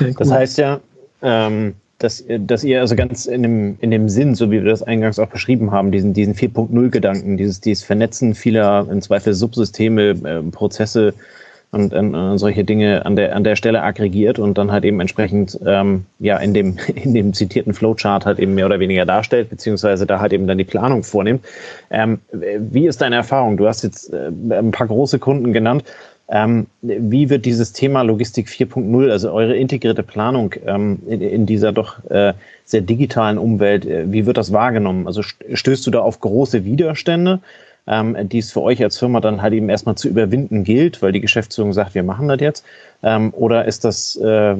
[0.00, 0.14] cool.
[0.18, 0.80] Das heißt ja,
[1.22, 4.82] ähm, dass, dass ihr also ganz in dem, in dem Sinn, so wie wir das
[4.82, 10.42] eingangs auch beschrieben haben, diesen, diesen 4.0-Gedanken, dieses, dieses Vernetzen vieler im Zweifel Subsysteme, äh,
[10.50, 11.14] Prozesse
[11.72, 15.58] und äh, solche Dinge an der, an der Stelle aggregiert und dann halt eben entsprechend
[15.66, 20.06] ähm, ja in dem, in dem zitierten Flowchart halt eben mehr oder weniger darstellt, beziehungsweise
[20.06, 21.44] da halt eben dann die Planung vornimmt.
[21.90, 23.56] Ähm, wie ist deine Erfahrung?
[23.56, 25.84] Du hast jetzt äh, ein paar große Kunden genannt.
[26.34, 31.72] Ähm, wie wird dieses Thema Logistik 4.0, also eure integrierte Planung ähm, in, in, dieser
[31.72, 32.32] doch äh,
[32.64, 35.06] sehr digitalen Umwelt, äh, wie wird das wahrgenommen?
[35.06, 37.40] Also stößt du da auf große Widerstände,
[37.86, 41.12] ähm, die es für euch als Firma dann halt eben erstmal zu überwinden gilt, weil
[41.12, 42.64] die Geschäftsführung sagt, wir machen das jetzt?
[43.02, 44.56] Ähm, oder ist das, äh,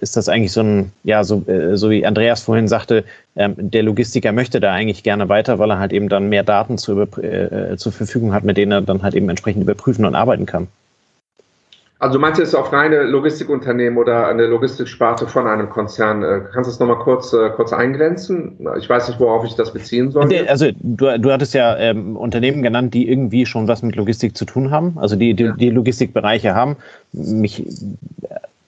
[0.00, 3.04] ist das eigentlich so ein, ja, so, äh, so wie Andreas vorhin sagte,
[3.36, 6.78] ähm, der Logistiker möchte da eigentlich gerne weiter, weil er halt eben dann mehr Daten
[6.78, 10.46] zu äh, zur Verfügung hat, mit denen er dann halt eben entsprechend überprüfen und arbeiten
[10.46, 10.66] kann?
[12.00, 16.22] Also meinst du jetzt auf reine Logistikunternehmen oder eine Logistiksparte von einem Konzern?
[16.22, 18.58] Äh, kannst du das nochmal kurz, äh, kurz eingrenzen?
[18.78, 20.28] Ich weiß nicht, worauf ich das beziehen soll.
[20.48, 24.44] Also du, du hattest ja ähm, Unternehmen genannt, die irgendwie schon was mit Logistik zu
[24.44, 25.52] tun haben, also die, die, ja.
[25.52, 26.76] die Logistikbereiche haben.
[27.12, 27.64] Mich,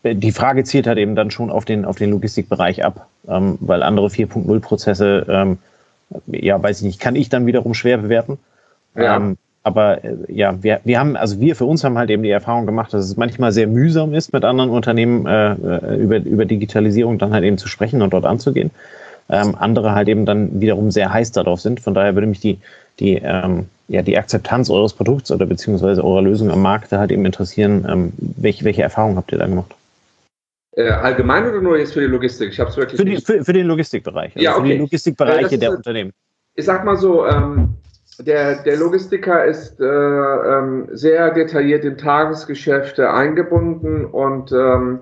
[0.03, 3.59] äh, die Frage zielt halt eben dann schon auf den, auf den Logistikbereich ab, ähm,
[3.61, 5.59] weil andere 4.0-Prozesse, ähm,
[6.29, 8.39] ja, weiß ich nicht, kann ich dann wiederum schwer bewerten.
[8.95, 9.17] Ja.
[9.17, 9.37] Ähm,
[9.67, 12.67] aber äh, ja, wir, wir haben, also wir für uns haben halt eben die Erfahrung
[12.67, 17.19] gemacht, dass es manchmal sehr mühsam ist, mit anderen Unternehmen äh, äh, über, über Digitalisierung
[17.19, 18.71] dann halt eben zu sprechen und dort anzugehen.
[19.29, 21.81] Ähm, andere halt eben dann wiederum sehr heiß darauf sind.
[21.81, 22.61] Von daher würde mich die,
[23.01, 27.27] die, ähm, ja, die Akzeptanz eures Produkts oder beziehungsweise eurer Lösung am Markt halt eben
[27.27, 27.85] interessieren.
[27.91, 29.75] Ähm, welche, welche Erfahrungen habt ihr da gemacht?
[30.77, 32.53] Äh, allgemein oder nur jetzt für die Logistik?
[32.53, 33.01] Ich habe es wirklich.
[33.01, 34.31] Für, die, für, für, den Logistikbereich.
[34.37, 34.61] Also ja, okay.
[34.61, 36.13] Für die Logistikbereiche äh, der Unternehmen.
[36.55, 37.75] Ich sag mal so, ähm,
[38.21, 45.01] der, der Logistiker ist äh, ähm, sehr detailliert in Tagesgeschäfte eingebunden und ähm,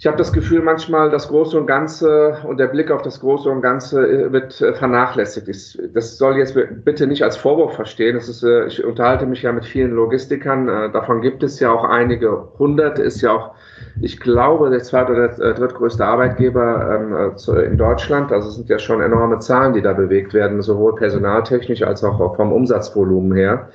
[0.00, 3.50] ich habe das Gefühl, manchmal das Große und Ganze und der Blick auf das Große
[3.50, 5.48] und Ganze äh, wird äh, vernachlässigt.
[5.92, 8.14] Das soll jetzt bitte nicht als Vorwurf verstehen.
[8.14, 10.92] Das ist, äh, ich unterhalte mich ja mit vielen Logistikern.
[10.92, 13.00] Davon gibt es ja auch einige hundert.
[13.00, 13.54] Ist ja auch,
[14.00, 18.32] ich glaube, der zweite oder drittgrößte Arbeitgeber ähm, in Deutschland.
[18.32, 22.36] Also es sind ja schon enorme Zahlen, die da bewegt werden, sowohl personaltechnisch als auch
[22.36, 23.70] vom Umsatzvolumen her.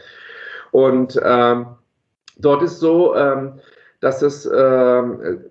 [0.72, 1.66] Und ähm,
[2.38, 3.54] dort ist so, ähm,
[4.04, 5.02] dass es äh,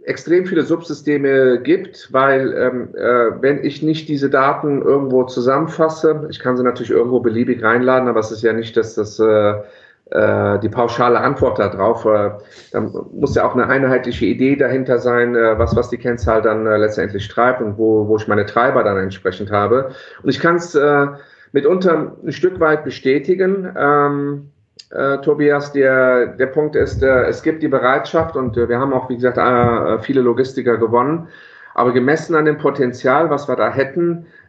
[0.05, 6.39] extrem viele Subsysteme gibt, weil ähm, äh, wenn ich nicht diese Daten irgendwo zusammenfasse, ich
[6.39, 9.63] kann sie natürlich irgendwo beliebig reinladen, aber es ist ja nicht, dass das äh, äh
[10.59, 12.05] die pauschale Antwort darauf.
[12.05, 12.33] Äh,
[12.73, 16.67] dann muss ja auch eine einheitliche Idee dahinter sein, äh, was, was die Kennzahl dann
[16.67, 19.91] äh, letztendlich treibt und wo, wo ich meine Treiber dann entsprechend habe.
[20.23, 21.07] Und ich kann es äh,
[21.53, 23.73] mitunter ein Stück weit bestätigen.
[23.77, 24.51] Ähm,
[24.91, 25.73] äh, Tobias.
[25.73, 29.17] Der, der Punkt ist, äh, es gibt die Bereitschaft und äh, wir haben auch, wie
[29.17, 31.29] gesagt, äh, viele Logistiker gewonnen.
[31.75, 34.42] Aber gemessen an dem Potenzial, was wir da hätten, äh,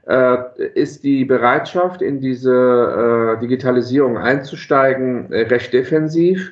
[0.74, 6.52] ist die Bereitschaft, in diese äh, Digitalisierung einzusteigen, recht defensiv.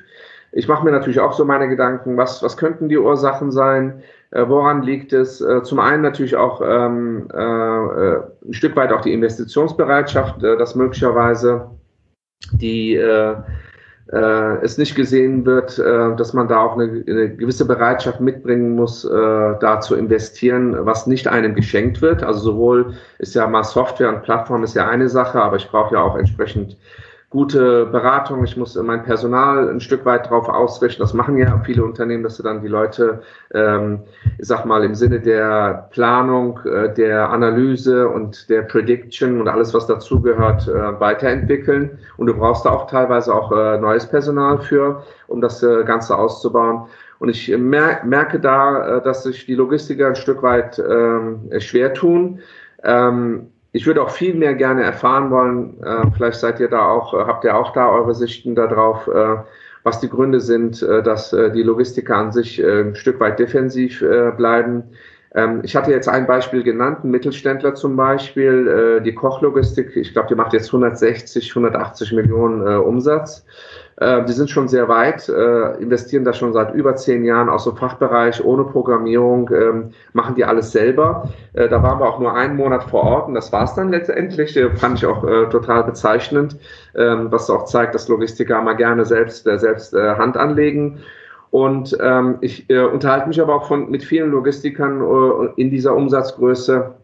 [0.52, 4.02] Ich mache mir natürlich auch so meine Gedanken, was, was könnten die Ursachen sein?
[4.34, 5.44] woran liegt es?
[5.64, 11.68] zum einen natürlich auch ähm, ein Stück weit auch die Investitionsbereitschaft, dass möglicherweise
[12.52, 13.34] die äh,
[14.06, 19.04] es nicht gesehen wird, äh, dass man da auch eine, eine, gewisse Bereitschaft mitbringen muss,
[19.04, 19.08] äh,
[19.60, 22.22] da zu investieren, was nicht einem geschenkt wird.
[22.22, 25.94] Also sowohl ist ja mal Software und Plattform ist ja eine Sache, aber ich brauche
[25.94, 26.76] ja auch entsprechend
[27.32, 31.00] gute Beratung, ich muss mein Personal ein Stück weit darauf ausrichten.
[31.00, 33.22] Das machen ja viele Unternehmen, dass sie dann die Leute,
[33.54, 34.00] ähm,
[34.38, 39.72] ich sag mal, im Sinne der Planung, äh, der Analyse und der Prediction und alles,
[39.72, 41.98] was dazugehört, äh, weiterentwickeln.
[42.18, 46.18] Und du brauchst da auch teilweise auch äh, neues Personal für, um das äh, Ganze
[46.18, 46.82] auszubauen.
[47.18, 51.94] Und ich mer merke da, äh, dass sich die Logistiker ein Stück weit ähm, schwer
[51.94, 52.40] tun.
[52.84, 57.14] Ähm, ich würde auch viel mehr gerne erfahren wollen, äh, vielleicht seid ihr da auch,
[57.14, 59.36] äh, habt ihr auch da eure Sichten darauf, äh,
[59.82, 63.38] was die Gründe sind, äh, dass äh, die Logistiker an sich äh, ein Stück weit
[63.38, 64.04] defensiv
[64.36, 64.84] bleiben.
[65.34, 70.28] Ähm, ich hatte jetzt ein Beispiel genannt, ein Mittelständler zum Beispiel, die Kochlogistik, ich glaube,
[70.28, 73.44] die macht jetzt 160, 180 Millionen Umsatz.
[74.02, 77.64] Äh, die sind schon sehr weit, äh, investieren da schon seit über zehn Jahren aus
[77.64, 81.28] dem Fachbereich ohne Programmierung, ähm, machen die alles selber.
[81.52, 83.90] Äh, da waren wir auch nur einen Monat vor Ort und das war es dann
[83.90, 84.56] letztendlich.
[84.56, 86.56] Äh, fand ich auch äh, total bezeichnend,
[86.96, 90.98] ähm, was auch zeigt, dass Logistiker mal gerne selbst, selbst Hand anlegen.
[91.50, 96.94] Und ähm, ich unterhalte mich aber auch von, mit vielen Logistikern in dieser Umsatzgröße,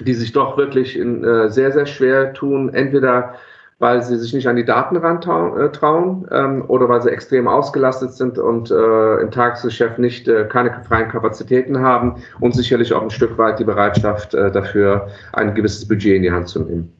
[0.00, 3.34] die sich doch wirklich in, sehr, sehr schwer tun, entweder
[3.80, 8.12] weil sie sich nicht an die Daten rantrauen äh, ähm, oder weil sie extrem ausgelastet
[8.12, 13.10] sind und äh, im Tagesgeschäft nicht äh, keine freien Kapazitäten haben und sicherlich auch ein
[13.10, 16.92] Stück weit die Bereitschaft äh, dafür, ein gewisses Budget in die Hand zu nehmen.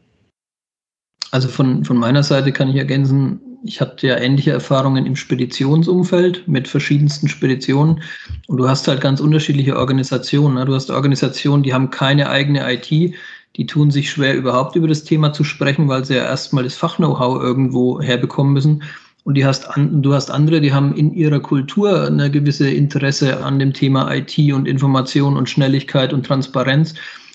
[1.31, 6.49] Also von, von meiner Seite kann ich ergänzen, ich hatte ja ähnliche Erfahrungen im Speditionsumfeld
[6.49, 8.03] mit verschiedensten Speditionen
[8.49, 10.55] und du hast halt ganz unterschiedliche Organisationen.
[10.55, 10.65] Ne?
[10.65, 13.15] Du hast Organisationen, die haben keine eigene IT,
[13.61, 16.77] die tun sich schwer, überhaupt über das Thema zu sprechen, weil sie ja erstmal das
[16.77, 18.83] Fachknow-how irgendwo herbekommen müssen.
[19.25, 23.59] Und hast an, du hast andere, die haben in ihrer Kultur eine gewisse Interesse an
[23.59, 26.95] dem Thema IT und Information und Schnelligkeit und Transparenz.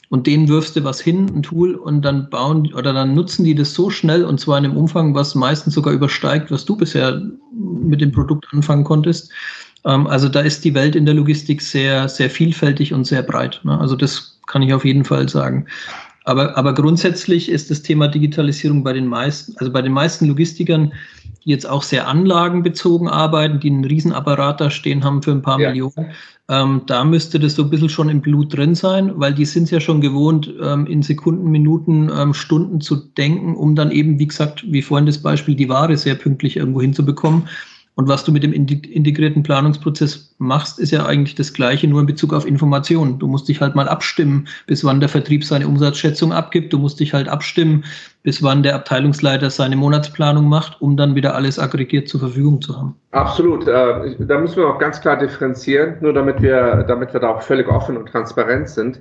[0.10, 3.54] Und denen wirfst du was hin, ein Tool, und dann bauen oder dann nutzen die
[3.54, 7.22] das so schnell und zwar in einem Umfang, was meistens sogar übersteigt, was du bisher
[7.54, 9.32] mit dem Produkt anfangen konntest.
[9.84, 13.62] Ähm, also da ist die Welt in der Logistik sehr, sehr vielfältig und sehr breit.
[13.64, 13.80] Ne?
[13.80, 15.68] Also das kann ich auf jeden Fall sagen.
[16.26, 20.92] Aber, aber grundsätzlich ist das Thema Digitalisierung bei den meisten, also bei den meisten Logistikern,
[21.44, 25.60] die jetzt auch sehr anlagenbezogen arbeiten, die einen Riesenapparat da stehen haben für ein paar
[25.60, 25.70] ja.
[25.70, 26.12] Millionen,
[26.50, 29.70] ähm, da müsste das so ein bisschen schon im Blut drin sein, weil die sind
[29.70, 34.28] ja schon gewohnt, ähm, in Sekunden, Minuten, ähm, Stunden zu denken, um dann eben, wie
[34.28, 37.48] gesagt, wie vorhin das Beispiel, die Ware sehr pünktlich irgendwo hinzubekommen.
[37.96, 42.06] Und was du mit dem integrierten Planungsprozess machst, ist ja eigentlich das Gleiche, nur in
[42.06, 43.20] Bezug auf Informationen.
[43.20, 46.74] Du musst dich halt mal abstimmen, bis wann der Vertrieb seine Umsatzschätzung abgibt.
[46.74, 47.86] Du musst dich halt abstimmen,
[48.24, 52.76] bis wann der Abteilungsleiter seine Monatsplanung macht, um dann wieder alles aggregiert zur Verfügung zu
[52.76, 52.96] haben.
[53.12, 53.66] Absolut.
[53.66, 57.42] Äh, da müssen wir auch ganz klar differenzieren, nur damit wir, damit wir da auch
[57.42, 59.00] völlig offen und transparent sind.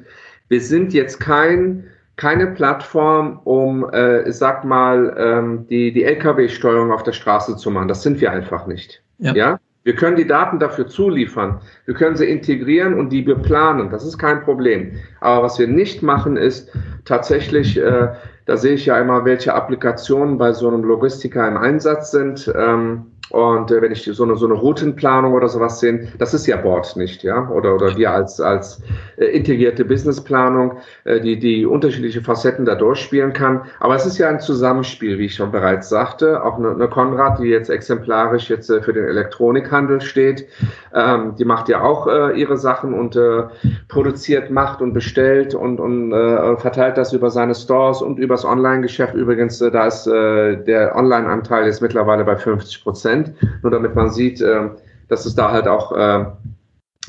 [0.49, 1.85] Wir sind jetzt kein
[2.16, 7.88] keine Plattform, um, äh, sag mal, ähm, die, die Lkw-Steuerung auf der Straße zu machen.
[7.88, 9.03] Das sind wir einfach nicht.
[9.18, 9.35] Ja.
[9.35, 9.61] ja.
[9.85, 11.61] Wir können die Daten dafür zuliefern.
[11.85, 13.90] Wir können sie integrieren und die beplanen.
[13.90, 14.92] Das ist kein Problem.
[15.20, 16.70] Aber was wir nicht machen, ist
[17.05, 18.09] tatsächlich, äh,
[18.46, 22.50] da sehe ich ja immer, welche Applikationen bei so einem Logistiker im Einsatz sind.
[22.57, 26.47] Ähm, und äh, wenn ich so eine, so eine Routenplanung oder sowas sehe, das ist
[26.47, 28.83] ja Board nicht, ja, oder, oder wir als, als
[29.17, 33.63] äh, integrierte Businessplanung, äh, die, die unterschiedliche Facetten da durchspielen kann.
[33.81, 36.45] Aber es ist ja ein Zusammenspiel, wie ich schon bereits sagte.
[36.45, 40.47] Auch eine, eine Konrad, die jetzt exemplarisch jetzt äh, für den Elektronikhandel steht,
[40.95, 43.45] ähm, die macht ja auch äh, ihre Sachen und äh,
[43.89, 49.15] produziert, macht und bestellt und, und äh, verteilt das über seine Stores und übers Online-Geschäft.
[49.15, 53.13] Übrigens, äh, da ist äh, der Online-Anteil jetzt mittlerweile bei 50 Prozent.
[53.14, 53.35] Prozent.
[53.62, 54.70] Nur damit man sieht, äh,
[55.09, 56.24] dass es da halt auch äh,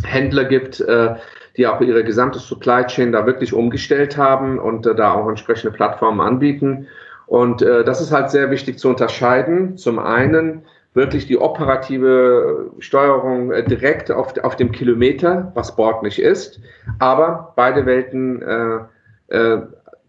[0.04, 1.16] Händler gibt, äh,
[1.58, 6.20] die auch ihre gesamte Supply Chain da wirklich umgestellt haben und da auch entsprechende Plattformen
[6.20, 6.88] anbieten.
[7.28, 9.78] Und das ist halt sehr wichtig zu unterscheiden.
[9.78, 10.64] Zum einen
[10.94, 16.60] wirklich die operative Steuerung direkt auf, auf dem Kilometer, was Bord nicht ist,
[17.00, 18.80] aber beide Welten äh,
[19.30, 19.62] äh,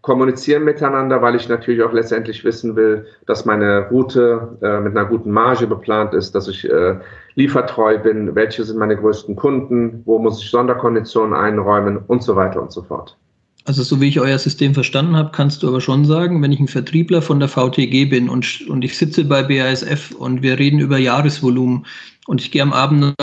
[0.07, 5.05] kommunizieren miteinander, weil ich natürlich auch letztendlich wissen will, dass meine Route äh, mit einer
[5.05, 6.95] guten Marge beplant ist, dass ich äh,
[7.35, 12.61] liefertreu bin, welche sind meine größten Kunden, wo muss ich Sonderkonditionen einräumen und so weiter
[12.61, 13.17] und so fort.
[13.65, 16.61] Also so wie ich euer System verstanden habe, kannst du aber schon sagen, wenn ich
[16.61, 20.79] ein Vertriebler von der VTG bin und, und ich sitze bei BASF und wir reden
[20.79, 21.85] über Jahresvolumen
[22.27, 23.13] und ich gehe am Abend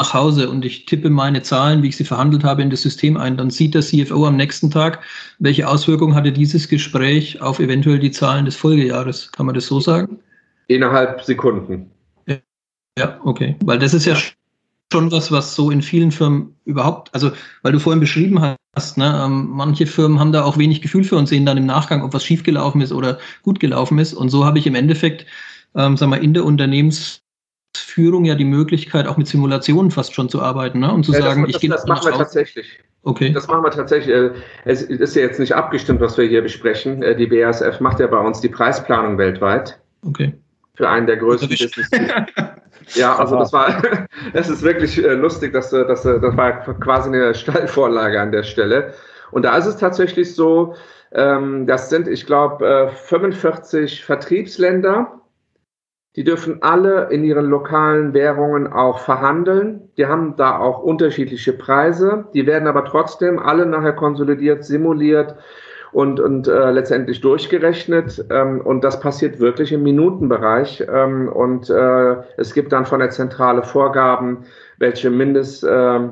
[0.00, 3.18] nach Hause und ich tippe meine Zahlen, wie ich sie verhandelt habe, in das System
[3.18, 5.02] ein, dann sieht der CFO am nächsten Tag,
[5.38, 9.30] welche Auswirkungen hatte dieses Gespräch auf eventuell die Zahlen des Folgejahres.
[9.30, 10.18] Kann man das so sagen?
[10.68, 11.90] Innerhalb Sekunden.
[12.98, 13.56] Ja, okay.
[13.62, 14.16] Weil das ist ja
[14.90, 17.30] schon was, was so in vielen Firmen überhaupt, also
[17.62, 18.40] weil du vorhin beschrieben
[18.74, 18.96] hast.
[18.96, 19.22] Ne?
[19.22, 22.14] Ähm, manche Firmen haben da auch wenig Gefühl für und sehen dann im Nachgang, ob
[22.14, 24.14] was schiefgelaufen ist oder gut gelaufen ist.
[24.14, 25.26] Und so habe ich im Endeffekt,
[25.74, 26.46] ähm, sag mal, in der
[27.70, 30.92] Unternehmensführung ja die Möglichkeit, auch mit Simulationen fast schon zu arbeiten ne?
[30.92, 32.80] und zu ja, sagen, das, ich gehe das, das machen wir tatsächlich.
[33.02, 33.32] Okay.
[33.32, 34.14] Das machen wir tatsächlich.
[34.14, 34.30] Äh,
[34.64, 37.02] es ist ja jetzt nicht abgestimmt, was wir hier besprechen.
[37.02, 39.78] Äh, die BASF macht ja bei uns die Preisplanung weltweit.
[40.06, 40.34] Okay.
[40.74, 41.90] Für einen der größten Business.
[42.94, 43.82] Ja, also das war,
[44.32, 48.94] es ist wirklich äh, lustig, dass, dass das war quasi eine Steilvorlage an der Stelle.
[49.30, 50.74] Und da ist es tatsächlich so,
[51.12, 55.20] ähm, das sind, ich glaube, 45 Vertriebsländer
[56.16, 59.90] die dürfen alle in ihren lokalen Währungen auch verhandeln.
[59.96, 62.24] Die haben da auch unterschiedliche Preise.
[62.34, 65.36] Die werden aber trotzdem alle nachher konsolidiert, simuliert
[65.92, 68.24] und, und äh, letztendlich durchgerechnet.
[68.28, 70.84] Ähm, und das passiert wirklich im Minutenbereich.
[70.92, 74.46] Ähm, und äh, es gibt dann von der Zentrale Vorgaben,
[74.78, 75.62] welche Mindest.
[75.62, 76.08] Äh,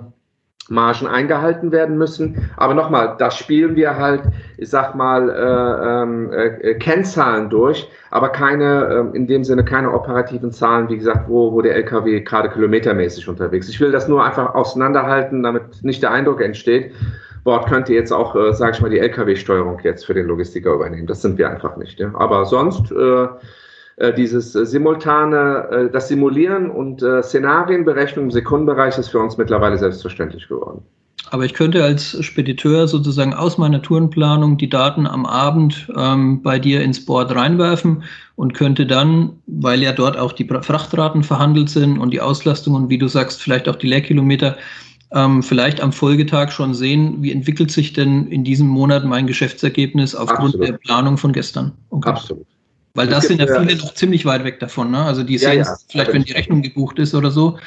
[0.68, 2.50] Margen eingehalten werden müssen.
[2.56, 4.22] Aber nochmal, da spielen wir halt,
[4.56, 9.92] ich sag mal, äh, ähm, äh, Kennzahlen durch, aber keine, äh, in dem Sinne keine
[9.92, 13.74] operativen Zahlen, wie gesagt, wo, wo der LKW gerade kilometermäßig unterwegs ist.
[13.74, 16.92] Ich will das nur einfach auseinanderhalten, damit nicht der Eindruck entsteht,
[17.44, 21.06] Bord könnte jetzt auch, äh, sage ich mal, die LKW-Steuerung jetzt für den Logistiker übernehmen.
[21.06, 21.98] Das sind wir einfach nicht.
[21.98, 22.10] Ja?
[22.14, 23.26] Aber sonst äh,
[24.16, 30.48] dieses äh, simultane, äh, das Simulieren und Szenarienberechnung im Sekundenbereich ist für uns mittlerweile selbstverständlich
[30.48, 30.82] geworden.
[31.30, 36.58] Aber ich könnte als Spediteur sozusagen aus meiner Tourenplanung die Daten am Abend ähm, bei
[36.58, 38.04] dir ins Board reinwerfen
[38.36, 42.88] und könnte dann, weil ja dort auch die Frachtraten verhandelt sind und die Auslastung und
[42.88, 44.56] wie du sagst, vielleicht auch die Leerkilometer,
[45.12, 50.14] ähm, vielleicht am Folgetag schon sehen, wie entwickelt sich denn in diesem Monat mein Geschäftsergebnis
[50.14, 50.68] aufgrund Absolut.
[50.68, 51.72] der Planung von gestern.
[51.90, 52.10] Okay.
[52.10, 52.46] Absolut.
[52.94, 54.90] Weil das sind ja viele noch ziemlich weit weg davon.
[54.90, 55.02] Ne?
[55.04, 57.58] Also die sehen ja, ja, vielleicht, wenn die Rechnung gebucht ist oder so.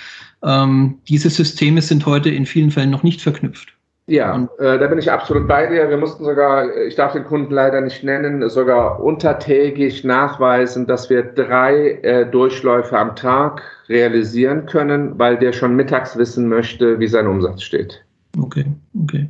[0.43, 3.73] Ähm, diese Systeme sind heute in vielen Fällen noch nicht verknüpft.
[4.07, 5.89] Ja, Und, äh, da bin ich absolut bei dir.
[5.89, 11.23] Wir mussten sogar, ich darf den Kunden leider nicht nennen, sogar untertägig nachweisen, dass wir
[11.23, 17.27] drei äh, Durchläufe am Tag realisieren können, weil der schon mittags wissen möchte, wie sein
[17.27, 18.03] Umsatz steht.
[18.37, 18.65] Okay,
[19.03, 19.29] okay.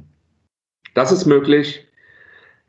[0.94, 1.88] Das ist möglich.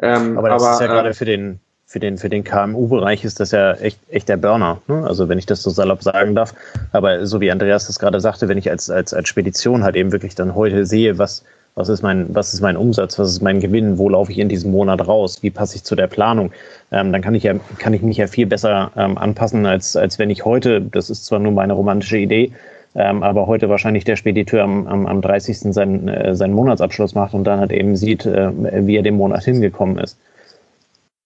[0.01, 1.61] Ähm, aber das aber, ist ja gerade äh, für den
[1.93, 4.81] für den, für den KMU-Bereich ist das ja echt, echt der Burner.
[4.89, 5.05] Ne?
[5.07, 6.55] Also wenn ich das so salopp sagen darf.
[6.91, 10.11] Aber so wie Andreas das gerade sagte, wenn ich als, als, als Spedition halt eben
[10.11, 13.61] wirklich dann heute sehe, was, was ist mein, was ist mein Umsatz, was ist mein
[13.61, 16.53] Gewinn, wo laufe ich in diesem Monat raus, wie passe ich zu der Planung,
[16.93, 20.19] ähm, dann kann ich ja, kann ich mich ja viel besser ähm, anpassen, als, als
[20.19, 22.53] wenn ich heute, das ist zwar nur meine romantische Idee,
[22.95, 25.75] ähm, aber heute wahrscheinlich der Spediteur am, am, am 30.
[25.75, 28.51] Seinen, äh, seinen Monatsabschluss macht und dann halt eben sieht, äh,
[28.87, 30.19] wie er dem Monat hingekommen ist.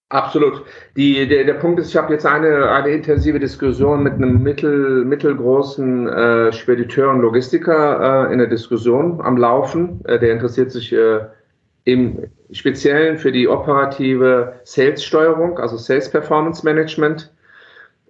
[0.09, 0.63] Absolut.
[0.95, 5.03] Die, der, der Punkt ist, ich habe jetzt eine, eine intensive Diskussion mit einem mittel,
[5.03, 9.99] mittelgroßen äh, Spediteur und Logistiker äh, in der Diskussion am Laufen.
[10.05, 11.25] Äh, der interessiert sich äh,
[11.83, 17.33] im Speziellen für die operative Sales-Steuerung, also Sales Performance Management.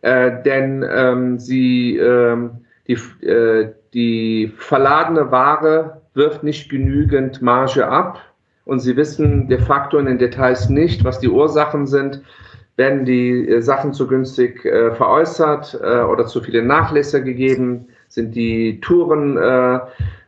[0.02, 2.94] Äh, denn ähm, sie, ähm, die,
[3.26, 8.22] äh, die verladene Ware wirft nicht genügend Marge ab
[8.68, 12.22] und sie wissen de facto in den Details nicht, was die Ursachen sind.
[12.76, 17.88] Werden die äh, Sachen zu günstig äh, veräußert äh, oder zu viele Nachlässe gegeben?
[18.08, 19.80] Sind die Touren äh,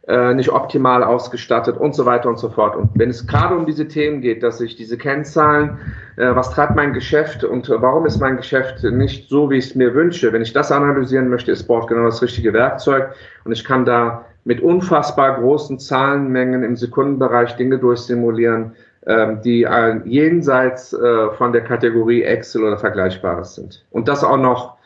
[0.08, 2.76] äh, nicht optimal ausgestattet und so weiter und so fort.
[2.76, 5.78] Und wenn es gerade um diese Themen geht, dass ich diese Kennzahlen,
[6.16, 9.76] äh, was treibt mein Geschäft und warum ist mein Geschäft nicht so, wie ich es
[9.76, 13.14] mir wünsche, wenn ich das analysieren möchte, ist Board genau das richtige Werkzeug
[13.44, 18.74] und ich kann da mit unfassbar großen Zahlenmengen im Sekundenbereich Dinge durchsimulieren,
[19.06, 19.68] ähm, die
[20.06, 23.86] jenseits äh, von der Kategorie Excel oder Vergleichbares sind.
[23.92, 24.78] Und das auch noch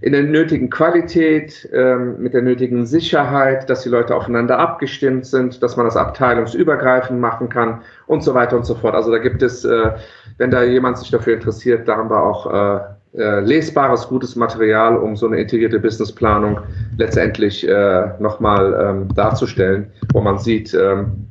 [0.00, 5.62] in der nötigen Qualität, ähm, mit der nötigen Sicherheit, dass die Leute aufeinander abgestimmt sind,
[5.62, 8.94] dass man das abteilungsübergreifend machen kann und so weiter und so fort.
[8.94, 9.90] Also da gibt es, äh,
[10.38, 15.16] wenn da jemand sich dafür interessiert, da haben wir auch äh, lesbares, gutes Material, um
[15.16, 16.60] so eine integrierte Businessplanung
[16.96, 21.26] letztendlich äh, nochmal ähm, darzustellen, wo man sieht, ähm,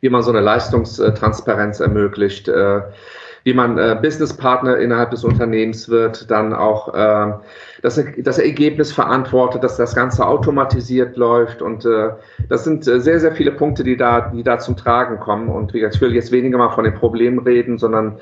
[0.00, 2.82] wie man so eine Leistungstransparenz ermöglicht, äh,
[3.44, 7.32] wie man äh, Businesspartner innerhalb des Unternehmens wird, dann auch äh,
[7.82, 11.60] das, das Ergebnis verantwortet, dass das Ganze automatisiert läuft.
[11.60, 12.10] Und äh,
[12.48, 15.48] das sind äh, sehr, sehr viele Punkte, die da, die da zum Tragen kommen.
[15.48, 18.18] Und wie gesagt, ich will jetzt weniger mal von den Problemen reden, sondern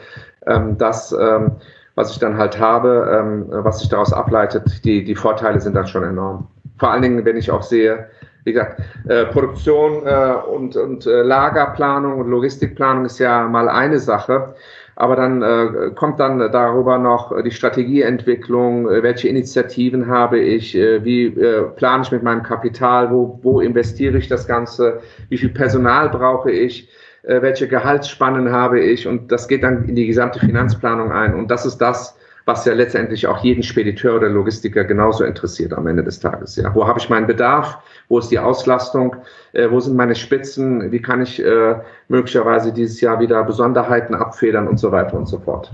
[0.47, 1.53] ähm, das, ähm,
[1.95, 5.87] was ich dann halt habe, ähm, was sich daraus ableitet, die, die Vorteile sind dann
[5.87, 6.49] schon enorm.
[6.79, 8.09] Vor allen Dingen, wenn ich auch sehe,
[8.45, 13.99] wie gesagt, äh, Produktion äh, und, und äh, Lagerplanung und Logistikplanung ist ja mal eine
[13.99, 14.55] Sache.
[14.95, 21.03] Aber dann äh, kommt dann darüber noch die Strategieentwicklung, äh, welche Initiativen habe ich, äh,
[21.05, 25.49] wie äh, plane ich mit meinem Kapital, wo, wo investiere ich das Ganze, wie viel
[25.49, 26.91] Personal brauche ich,
[27.23, 31.35] welche Gehaltsspannen habe ich und das geht dann in die gesamte Finanzplanung ein.
[31.35, 35.87] Und das ist das, was ja letztendlich auch jeden Spediteur oder Logistiker genauso interessiert am
[35.87, 36.57] Ende des Tages.
[36.57, 37.79] Ja, wo habe ich meinen Bedarf?
[38.09, 39.17] Wo ist die Auslastung?
[39.53, 40.91] Äh, wo sind meine Spitzen?
[40.91, 41.77] Wie kann ich äh,
[42.09, 45.73] möglicherweise dieses Jahr wieder Besonderheiten abfedern und so weiter und so fort?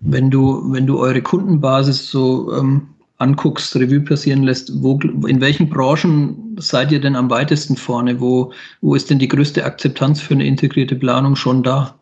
[0.00, 5.70] Wenn du, wenn du eure Kundenbasis so ähm, anguckst, Revue passieren lässt, wo, in welchen
[5.70, 8.20] Branchen seid ihr denn am weitesten vorne?
[8.20, 11.94] Wo, wo ist denn die größte Akzeptanz für eine integrierte Planung schon da?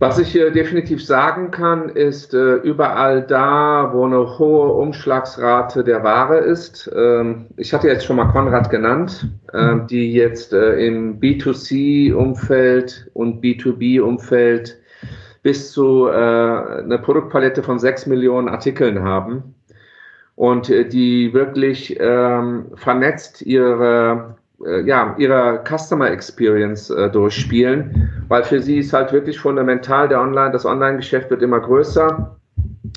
[0.00, 6.02] Was ich äh, definitiv sagen kann, ist äh, überall da, wo eine hohe Umschlagsrate der
[6.02, 6.90] Ware ist.
[6.96, 13.44] Ähm, ich hatte jetzt schon mal Konrad genannt, äh, die jetzt äh, im B2C-Umfeld und
[13.44, 14.78] B2B-Umfeld
[15.42, 19.54] bis zu äh, einer Produktpalette von sechs Millionen Artikeln haben
[20.36, 28.44] und äh, die wirklich ähm, vernetzt ihre äh, ja, ihrer Customer Experience äh, durchspielen, weil
[28.44, 32.36] für sie ist halt wirklich fundamental der Online, das Online-Geschäft wird immer größer.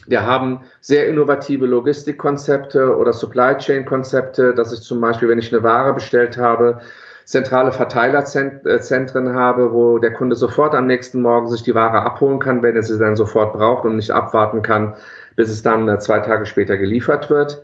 [0.08, 5.54] Wir haben sehr innovative Logistikkonzepte oder Supply Chain Konzepte, dass ich zum Beispiel, wenn ich
[5.54, 6.82] eine Ware bestellt habe,
[7.26, 12.62] zentrale Verteilerzentren habe, wo der Kunde sofort am nächsten Morgen sich die Ware abholen kann,
[12.62, 14.96] wenn er sie dann sofort braucht und nicht abwarten kann,
[15.36, 17.62] bis es dann äh, zwei Tage später geliefert wird.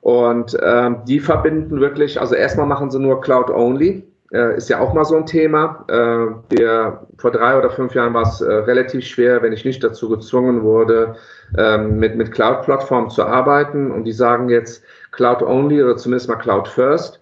[0.00, 4.94] Und ähm, die verbinden wirklich, also erstmal machen sie nur Cloud-Only, äh, ist ja auch
[4.94, 5.84] mal so ein Thema.
[5.88, 9.84] Äh, wir, vor drei oder fünf Jahren war es äh, relativ schwer, wenn ich nicht
[9.84, 11.14] dazu gezwungen wurde,
[11.56, 13.90] ähm, mit, mit Cloud-Plattformen zu arbeiten.
[13.92, 14.82] Und die sagen jetzt
[15.12, 17.21] Cloud-Only oder zumindest mal Cloud-First.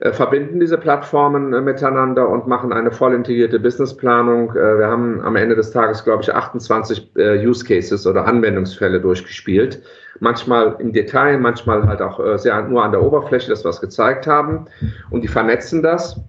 [0.00, 4.50] Äh, verbinden diese Plattformen äh, miteinander und machen eine voll integrierte Businessplanung.
[4.50, 9.82] Äh, wir haben am Ende des Tages, glaube ich, 28 Use Cases oder Anwendungsfälle durchgespielt.
[10.20, 14.26] Manchmal im Detail, manchmal halt auch sehr nur an der Oberfläche, dass wir es gezeigt
[14.26, 14.66] haben.
[15.10, 16.20] Und die vernetzen das.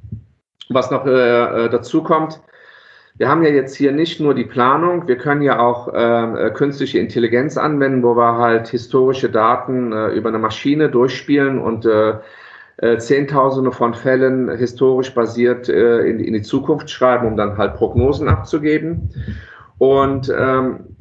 [0.70, 2.39] Was noch dazu kommt,
[3.17, 6.99] wir haben ja jetzt hier nicht nur die Planung, wir können ja auch äh, künstliche
[6.99, 12.13] Intelligenz anwenden, wo wir halt historische Daten äh, über eine Maschine durchspielen und äh,
[12.82, 17.75] äh, Zehntausende von Fällen historisch basiert äh, in, in, die Zukunft schreiben, um dann halt
[17.75, 19.09] Prognosen abzugeben.
[19.77, 20.95] Und ähm,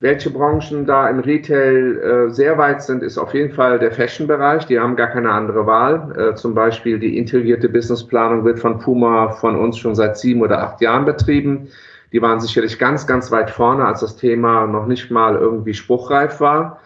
[0.00, 4.66] welche Branchen da im Retail äh, sehr weit sind, ist auf jeden Fall der Fashion-Bereich.
[4.66, 6.12] Die haben gar keine andere Wahl.
[6.18, 10.60] Äh, zum Beispiel die integrierte Businessplanung wird von Puma von uns schon seit sieben oder
[10.60, 11.68] acht Jahren betrieben.
[12.12, 16.40] Die waren sicherlich ganz, ganz weit vorne, als das Thema noch nicht mal irgendwie spruchreif
[16.40, 16.80] war.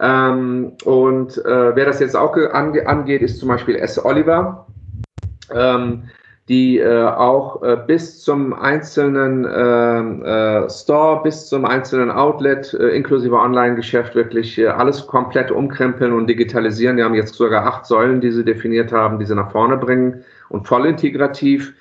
[0.00, 4.02] Ähm, und äh, wer das jetzt auch ange angeht, ist zum Beispiel S.
[4.02, 4.66] Oliver,
[5.54, 6.04] ähm,
[6.48, 12.88] die äh, auch äh, bis zum einzelnen ähm, äh, Store, bis zum einzelnen Outlet, äh,
[12.88, 16.96] inklusive Online-Geschäft, wirklich äh, alles komplett umkrempeln und digitalisieren.
[16.96, 20.24] Die haben jetzt sogar acht Säulen, die sie definiert haben, die sie nach vorne bringen
[20.48, 21.74] und voll integrativ.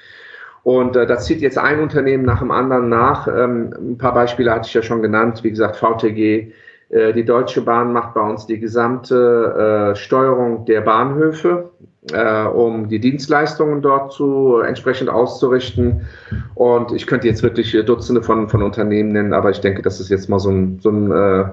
[0.64, 3.28] Und äh, das zieht jetzt ein Unternehmen nach dem anderen nach.
[3.28, 5.44] Ähm, ein paar Beispiele hatte ich ja schon genannt.
[5.44, 6.52] Wie gesagt, VTG, äh,
[6.92, 11.70] die Deutsche Bahn macht bei uns die gesamte äh, Steuerung der Bahnhöfe,
[12.12, 16.08] äh, um die Dienstleistungen dort zu entsprechend auszurichten.
[16.56, 20.10] Und ich könnte jetzt wirklich Dutzende von, von Unternehmen nennen, aber ich denke, das ist
[20.10, 21.46] jetzt mal so ein, so ein äh,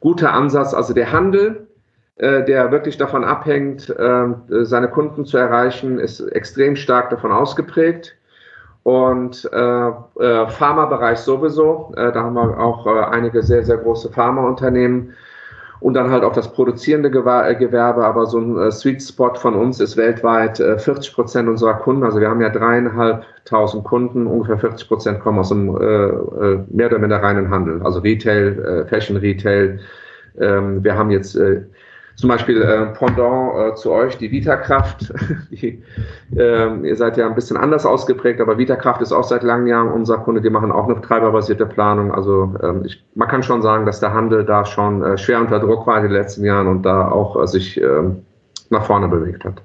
[0.00, 0.74] guter Ansatz.
[0.74, 1.68] Also der Handel,
[2.16, 4.26] äh, der wirklich davon abhängt, äh,
[4.64, 8.16] seine Kunden zu erreichen, ist extrem stark davon ausgeprägt
[8.82, 11.92] und äh, äh, Pharmabereich sowieso.
[11.96, 15.14] Äh, da haben wir auch äh, einige sehr, sehr große Pharmaunternehmen
[15.80, 18.04] und dann halt auch das produzierende äh, Gewerbe.
[18.04, 22.04] Aber so ein äh, Sweet Spot von uns ist weltweit äh, 40 Prozent unserer Kunden.
[22.04, 26.86] Also wir haben ja dreieinhalbtausend Kunden, ungefähr 40 Prozent kommen aus dem äh, äh, mehr
[26.86, 29.80] oder minder reinen Handel, also Retail, äh, Fashion Retail.
[30.38, 31.62] Ähm, wir haben jetzt äh,
[32.20, 35.10] zum Beispiel äh, Pendant äh, zu euch, die Vitakraft.
[35.50, 35.82] Die,
[36.36, 39.88] äh, ihr seid ja ein bisschen anders ausgeprägt, aber Vitakraft ist auch seit langem Jahren
[39.88, 40.42] unser Kunde.
[40.42, 42.12] Die machen auch eine treiberbasierte Planung.
[42.12, 45.58] Also ähm, ich, man kann schon sagen, dass der Handel da schon äh, schwer unter
[45.60, 48.22] Druck war in den letzten Jahren und da auch äh, sich ähm,
[48.68, 49.62] nach vorne bewegt hat.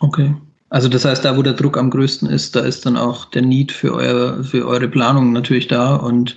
[0.00, 0.34] Okay.
[0.70, 3.42] Also das heißt, da wo der Druck am größten ist, da ist dann auch der
[3.42, 6.36] Need für, euer, für eure Planung natürlich da und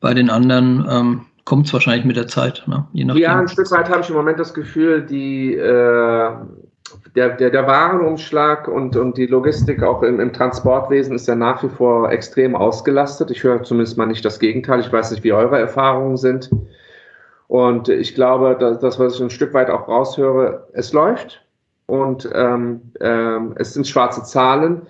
[0.00, 2.64] bei den anderen ähm, kommt es wahrscheinlich mit der Zeit.
[2.66, 2.86] Ne?
[2.92, 6.30] ja, ein Stück weit habe ich im Moment das Gefühl, die, äh,
[7.14, 11.62] der, der, der Warenumschlag und, und die Logistik auch im, im Transportwesen ist ja nach
[11.62, 13.30] wie vor extrem ausgelastet.
[13.30, 14.80] Ich höre zumindest mal nicht das Gegenteil.
[14.80, 16.50] Ich weiß nicht, wie eure Erfahrungen sind.
[17.46, 21.44] Und ich glaube, dass, das, was ich ein Stück weit auch raushöre, es läuft
[21.86, 24.82] und ähm, ähm, es sind schwarze Zahlen.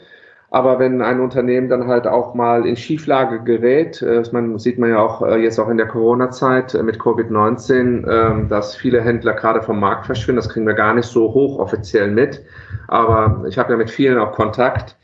[0.54, 4.90] Aber wenn ein Unternehmen dann halt auch mal in Schieflage gerät, äh, man sieht man
[4.90, 9.32] ja auch äh, jetzt auch in der Corona-Zeit äh, mit Covid-19, äh, dass viele Händler
[9.32, 10.36] gerade vom Markt verschwinden.
[10.36, 12.40] Das kriegen wir gar nicht so hoch offiziell mit.
[12.86, 14.96] Aber ich habe ja mit vielen auch Kontakt.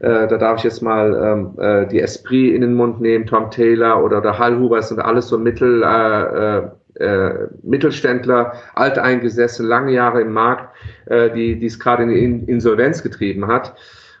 [0.00, 4.04] Da darf ich jetzt mal ähm, äh, die Esprit in den Mund nehmen, Tom Taylor
[4.04, 10.74] oder der Hallhuber, das sind alles so Mittel, äh, Mittelständler, alteingesessen, lange Jahre im Markt,
[11.06, 13.74] äh, die es gerade in Insolvenz getrieben hat.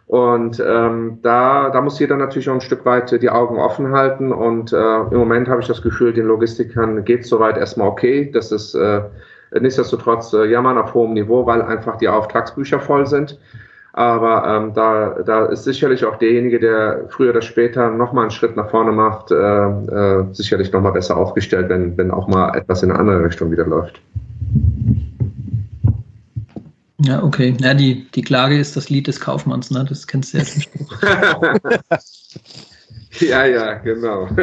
[0.08, 4.32] Und ähm, da, da muss jeder natürlich auch ein Stück weit die Augen offen halten.
[4.32, 8.30] Und äh, im Moment habe ich das Gefühl, den Logistikern geht es soweit erstmal okay.
[8.32, 9.02] Das ist äh,
[9.60, 13.38] nichtsdestotrotz äh, jammern auf hohem Niveau, weil einfach die Auftragsbücher voll sind.
[13.92, 18.56] Aber ähm, da, da ist sicherlich auch derjenige, der früher oder später nochmal einen Schritt
[18.56, 22.90] nach vorne macht, äh, äh, sicherlich nochmal besser aufgestellt, wenn, wenn auch mal etwas in
[22.90, 24.00] eine andere Richtung wieder läuft.
[27.00, 27.56] Ja, okay.
[27.60, 29.84] Ja, die, die Klage ist das Lied des Kaufmanns, ne?
[29.88, 31.02] Das kennst du ja Spruch.
[33.20, 34.28] ja, ja, genau.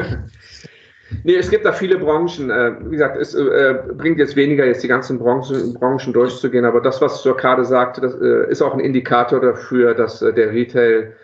[1.24, 2.49] Nee, es gibt da viele Branchen.
[2.49, 6.82] Äh, wie gesagt, es äh, bringt jetzt weniger, jetzt die ganzen Branchen, Branchen durchzugehen, aber
[6.82, 11.16] das, was du gerade sagte, das äh, ist auch ein Indikator dafür, dass der Retail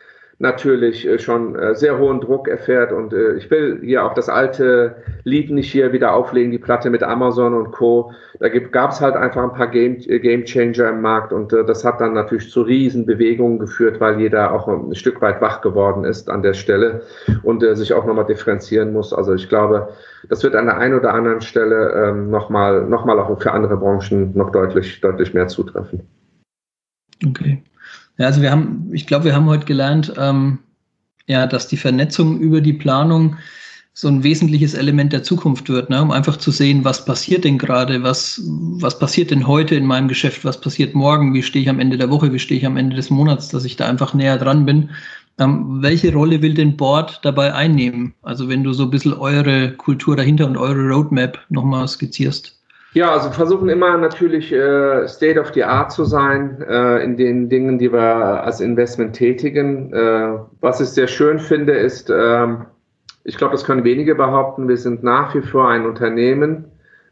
[0.42, 2.92] natürlich äh, schon äh, sehr hohen Druck erfährt.
[2.92, 6.90] Und äh, ich will hier auch das alte Lied nicht hier wieder auflegen, die Platte
[6.90, 8.12] mit Amazon und Co.
[8.40, 12.02] Da gab es halt einfach ein paar Game, Game Changer im Markt und das hat
[12.02, 16.28] dann natürlich zu riesen Bewegungen geführt, weil jeder auch ein Stück weit wach geworden ist
[16.28, 17.04] an der Stelle
[17.44, 19.14] und sich auch nochmal differenzieren muss.
[19.14, 19.90] Also ich glaube,
[20.28, 24.32] das wird an der einen oder anderen Stelle ähm, nochmal noch auch für andere Branchen
[24.34, 26.02] noch deutlich, deutlich mehr zutreffen.
[27.28, 27.62] Okay.
[28.18, 30.60] Ja, also wir haben, ich glaube, wir haben heute gelernt, ähm,
[31.28, 33.38] ja, dass die Vernetzung über die Planung
[33.94, 36.02] so ein wesentliches Element der Zukunft wird, ne?
[36.02, 40.08] um einfach zu sehen, was passiert denn gerade, was, was passiert denn heute in meinem
[40.08, 42.78] Geschäft, was passiert morgen, wie stehe ich am Ende der Woche, wie stehe ich am
[42.78, 44.92] Ende des Monats, dass ich da einfach näher dran bin.
[45.40, 48.14] Ähm, welche Rolle will denn Board dabei einnehmen?
[48.22, 52.61] Also wenn du so ein bisschen eure Kultur dahinter und eure Roadmap nochmal skizzierst.
[52.94, 57.48] Ja, also versuchen immer natürlich äh, State of the Art zu sein äh, in den
[57.48, 59.94] Dingen, die wir als Investment tätigen.
[59.94, 62.48] Äh, was ich sehr schön finde, ist, äh,
[63.24, 66.66] ich glaube, das können wenige behaupten, wir sind nach wie vor ein Unternehmen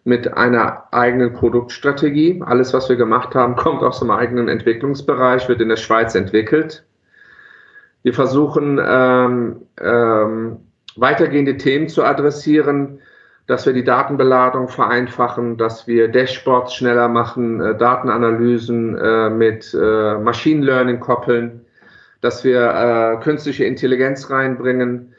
[0.03, 2.41] mit einer eigenen Produktstrategie.
[2.45, 6.83] Alles, was wir gemacht haben, kommt aus dem eigenen Entwicklungsbereich, wird in der Schweiz entwickelt.
[8.03, 10.57] Wir versuchen ähm, ähm,
[10.97, 12.99] weitergehende Themen zu adressieren,
[13.49, 20.19] dass wir die Datenbeladung vereinfachen, dass wir Dashboards schneller machen, äh, Datenanalysen äh, mit äh,
[20.19, 21.65] Machine Learning koppeln,
[22.21, 25.15] dass wir äh, künstliche Intelligenz reinbringen,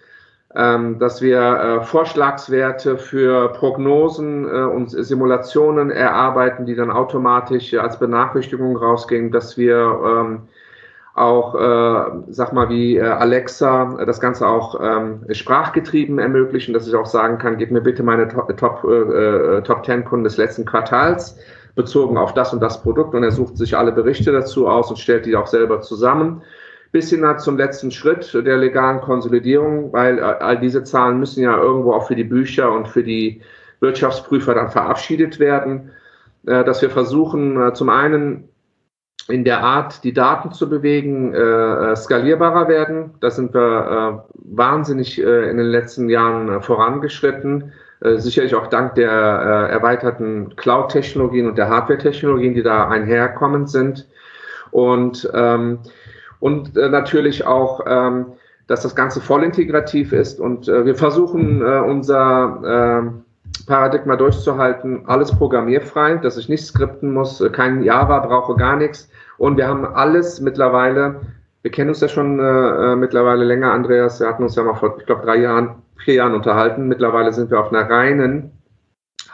[0.54, 7.98] ähm, dass wir äh, Vorschlagswerte für Prognosen äh, und Simulationen erarbeiten, die dann automatisch als
[7.98, 9.74] Benachrichtigung rausgehen, dass wir
[10.06, 10.42] ähm,
[11.14, 16.86] auch, äh, sag mal, wie äh, Alexa äh, das Ganze auch ähm, sprachgetrieben ermöglichen, dass
[16.86, 20.24] ich auch sagen kann, gib mir bitte meine Top, Top, äh, äh Top 10 Kunden
[20.24, 21.36] des letzten Quartals
[21.74, 24.98] bezogen auf das und das Produkt und er sucht sich alle Berichte dazu aus und
[24.98, 26.42] stellt die auch selber zusammen.
[26.92, 31.56] Bis hin zum letzten Schritt der legalen Konsolidierung, weil äh, all diese Zahlen müssen ja
[31.56, 33.42] irgendwo auch für die Bücher und für die
[33.80, 35.90] Wirtschaftsprüfer dann verabschiedet werden,
[36.46, 38.49] äh, dass wir versuchen, äh, zum einen
[39.28, 43.14] in der Art, die Daten zu bewegen, äh, äh, skalierbarer werden.
[43.20, 47.72] Da sind wir äh, wahnsinnig äh, in den letzten Jahren äh, vorangeschritten.
[48.00, 54.08] Äh, sicherlich auch dank der äh, erweiterten Cloud-Technologien und der Hardware-Technologien, die da einherkommend sind.
[54.70, 55.80] Und, ähm,
[56.38, 58.26] und äh, natürlich auch, ähm,
[58.66, 60.40] dass das Ganze voll integrativ ist.
[60.40, 63.29] Und äh, wir versuchen äh, unser äh,
[63.70, 69.08] Paradigma durchzuhalten, alles programmierfrei, dass ich nicht skripten muss, äh, kein Java brauche, gar nichts.
[69.38, 71.20] Und wir haben alles mittlerweile,
[71.62, 74.74] wir kennen uns ja schon äh, äh mittlerweile länger, Andreas, wir hatten uns ja mal
[74.74, 76.88] vor, ich glaube, drei Jahren, vier Jahren unterhalten.
[76.88, 78.50] Mittlerweile sind wir auf einer reinen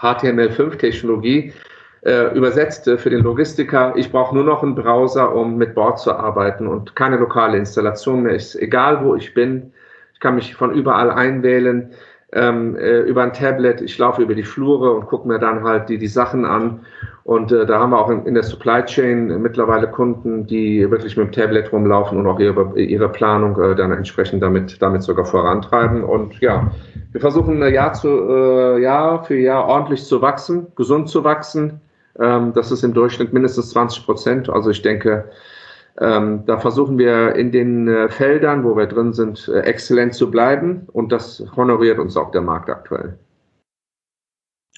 [0.03, 1.55] HTML5-Technologie
[2.03, 3.95] äh, übersetzt äh, für den Logistiker.
[3.97, 8.25] Ich brauche nur noch einen Browser, um mit Bord zu arbeiten und keine lokale Installation
[8.25, 8.35] mehr.
[8.35, 9.73] Ist egal, wo ich bin.
[10.13, 11.95] Ich kann mich von überall einwählen
[12.37, 15.89] ähm, äh, über ein Tablet, ich laufe über die Flure und gucke mir dann halt
[15.89, 16.81] die, die Sachen an.
[17.25, 21.17] Und äh, da haben wir auch in, in, der Supply Chain mittlerweile Kunden, die wirklich
[21.17, 25.25] mit dem Tablet rumlaufen und auch ihre, ihre Planung äh, dann entsprechend damit, damit sogar
[25.25, 26.05] vorantreiben.
[26.05, 26.71] Und ja,
[27.13, 31.81] wir versuchen äh, Jahr, zu, äh, Jahr für Jahr ordentlich zu wachsen, gesund zu wachsen.
[32.21, 34.51] Ähm, das ist im Durchschnitt mindestens 20 Prozent.
[34.51, 35.25] Also ich denke,
[36.01, 40.31] ähm, da versuchen wir in den äh, Feldern, wo wir drin sind, äh, exzellent zu
[40.31, 43.19] bleiben und das honoriert uns auch der Markt aktuell.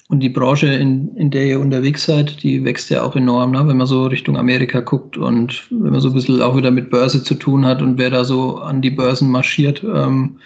[0.07, 3.67] Und die Branche, in, in der ihr unterwegs seid, die wächst ja auch enorm, ne?
[3.67, 6.89] wenn man so Richtung Amerika guckt und wenn man so ein bisschen auch wieder mit
[6.89, 10.39] Börse zu tun hat und wer da so an die Börsen marschiert ähm,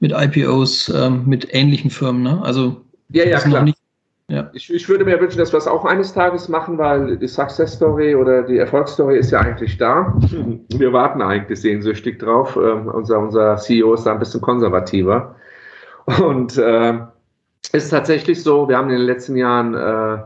[0.00, 2.22] mit IPOs, ähm, mit ähnlichen Firmen.
[2.24, 2.42] Ne?
[2.42, 3.62] Also ja, ja, klar.
[3.62, 3.78] Nicht,
[4.30, 4.48] ja.
[4.52, 7.72] Ich, ich, würde mir wünschen, dass wir es auch eines Tages machen, weil die Success
[7.72, 10.14] Story oder die Erfolgsstory ist ja eigentlich da.
[10.68, 12.56] Wir warten eigentlich sehnsüchtig drauf.
[12.56, 15.34] Ähm, unser, unser CEO ist da ein bisschen konservativer.
[16.22, 16.98] Und äh,
[17.72, 20.22] ist tatsächlich so, wir haben in den letzten Jahren äh,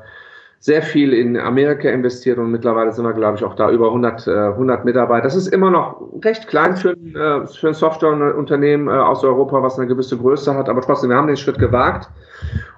[0.61, 4.26] sehr viel in Amerika investiert und mittlerweile sind wir, glaube ich, auch da über 100,
[4.26, 5.24] äh, 100 Mitarbeiter.
[5.24, 9.62] Das ist immer noch recht klein für ein, äh, für ein Softwareunternehmen äh, aus Europa,
[9.62, 12.11] was eine gewisse Größe hat, aber trotzdem, wir haben den Schritt gewagt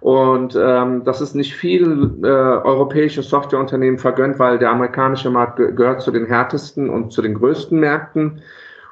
[0.00, 5.72] und ähm, das ist nicht viel äh, europäische Softwareunternehmen vergönnt, weil der amerikanische Markt ge
[5.72, 8.40] gehört zu den härtesten und zu den größten Märkten.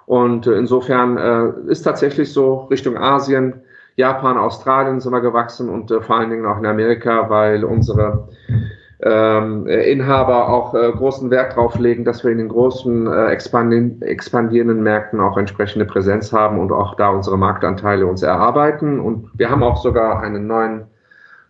[0.06, 3.62] Und äh, insofern äh, ist tatsächlich so Richtung Asien
[3.96, 8.28] Japan, Australien sind wir gewachsen und äh, vor allen Dingen auch in Amerika, weil unsere
[9.04, 14.02] ähm, Inhaber auch äh, großen Wert darauf legen, dass wir in den großen äh, expandierenden,
[14.02, 19.00] expandierenden Märkten auch entsprechende Präsenz haben und auch da unsere Marktanteile uns erarbeiten.
[19.00, 20.86] Und wir haben auch sogar einen neuen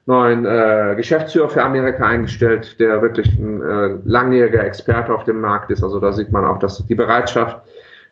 [0.07, 5.71] neuen äh, Geschäftsführer für Amerika eingestellt, der wirklich ein äh, langjähriger Experte auf dem Markt
[5.71, 5.83] ist.
[5.83, 7.63] Also da sieht man auch, dass die Bereitschaft,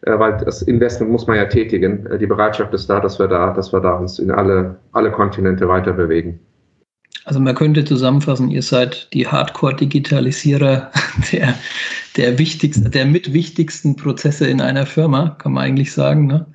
[0.02, 2.06] äh, weil das Investment muss man ja tätigen.
[2.06, 5.10] Äh, die Bereitschaft ist da, dass wir da, dass wir da uns in alle, alle
[5.10, 6.40] Kontinente weiter bewegen.
[7.24, 10.90] Also man könnte zusammenfassen, ihr seid die Hardcore-Digitalisierer
[11.32, 11.54] der,
[12.16, 16.26] der wichtigsten, der mitwichtigsten Prozesse in einer Firma, kann man eigentlich sagen.
[16.26, 16.46] Ne?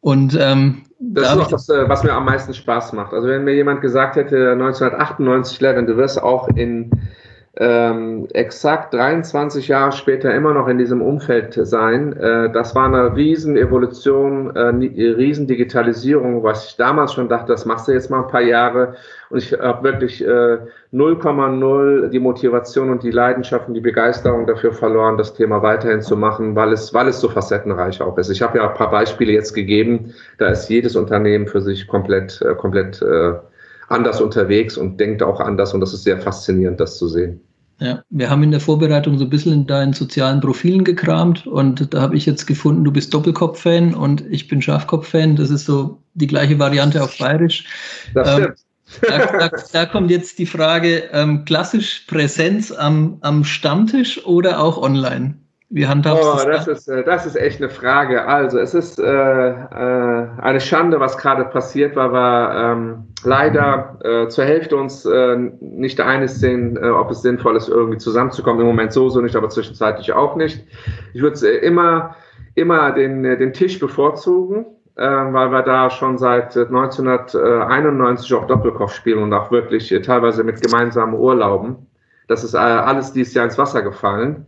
[0.00, 3.12] Und ähm, das da ist auch das, äh, was mir am meisten Spaß macht.
[3.12, 6.90] Also wenn mir jemand gesagt hätte, 1998, Levin, du wirst auch in
[7.60, 12.16] ähm, exakt 23 Jahre später immer noch in diesem Umfeld sein.
[12.16, 17.64] Äh, das war eine riesen Evolution, äh, riesen Digitalisierung, was ich damals schon dachte, das
[17.64, 18.94] machst du jetzt mal ein paar Jahre.
[19.30, 24.72] Und ich habe wirklich 0,0 äh, die Motivation und die Leidenschaft und die Begeisterung dafür
[24.72, 28.30] verloren, das Thema weiterhin zu machen, weil es, weil es so facettenreich auch ist.
[28.30, 32.40] Ich habe ja ein paar Beispiele jetzt gegeben, da ist jedes Unternehmen für sich komplett,
[32.40, 33.34] äh, komplett äh,
[33.88, 37.47] anders unterwegs und denkt auch anders und das ist sehr faszinierend, das zu sehen.
[37.80, 41.94] Ja, wir haben in der Vorbereitung so ein bisschen in deinen sozialen Profilen gekramt und
[41.94, 45.36] da habe ich jetzt gefunden, du bist Doppelkopf-Fan und ich bin Schafkopf-Fan.
[45.36, 47.64] Das ist so die gleiche Variante auf Bayerisch.
[48.14, 48.58] Das ähm, stimmt.
[49.02, 54.78] Da, da, da, kommt jetzt die Frage, ähm, klassisch Präsenz am, am Stammtisch oder auch
[54.78, 55.36] online?
[55.70, 56.64] Wie handhabst oh, das?
[56.64, 58.26] Das ist, äh, das ist echt eine Frage.
[58.26, 64.28] Also, es ist äh, äh, eine Schande, was gerade passiert, weil wir ähm, leider äh,
[64.28, 68.62] zur Hälfte uns äh, nicht einig sind, äh, ob es sinnvoll ist, irgendwie zusammenzukommen.
[68.62, 70.64] Im Moment so, so nicht, aber zwischenzeitlich auch nicht.
[71.12, 72.16] Ich würde immer,
[72.54, 74.64] immer den, den Tisch bevorzugen,
[74.96, 81.14] weil wir da schon seit 1991 auch Doppelkopf spielen und auch wirklich teilweise mit gemeinsamen
[81.14, 81.76] Urlauben.
[82.26, 84.44] Das ist alles dieses Jahr ins Wasser gefallen.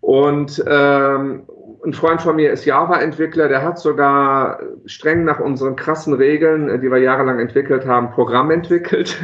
[0.00, 1.42] Und ähm,
[1.84, 6.90] ein Freund von mir ist Java-Entwickler, der hat sogar streng nach unseren krassen Regeln, die
[6.90, 9.16] wir jahrelang entwickelt haben, Programm entwickelt.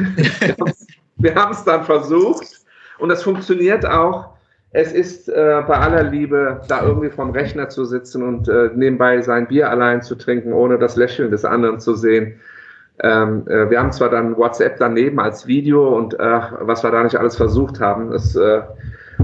[1.17, 2.61] wir haben es dann versucht
[2.99, 4.37] und das funktioniert auch.
[4.71, 9.21] Es ist äh, bei aller Liebe, da irgendwie vom Rechner zu sitzen und äh, nebenbei
[9.21, 12.39] sein Bier allein zu trinken, ohne das Lächeln des anderen zu sehen.
[12.99, 17.03] Ähm, äh, wir haben zwar dann WhatsApp daneben als Video und äh, was wir da
[17.03, 18.61] nicht alles versucht haben, das äh,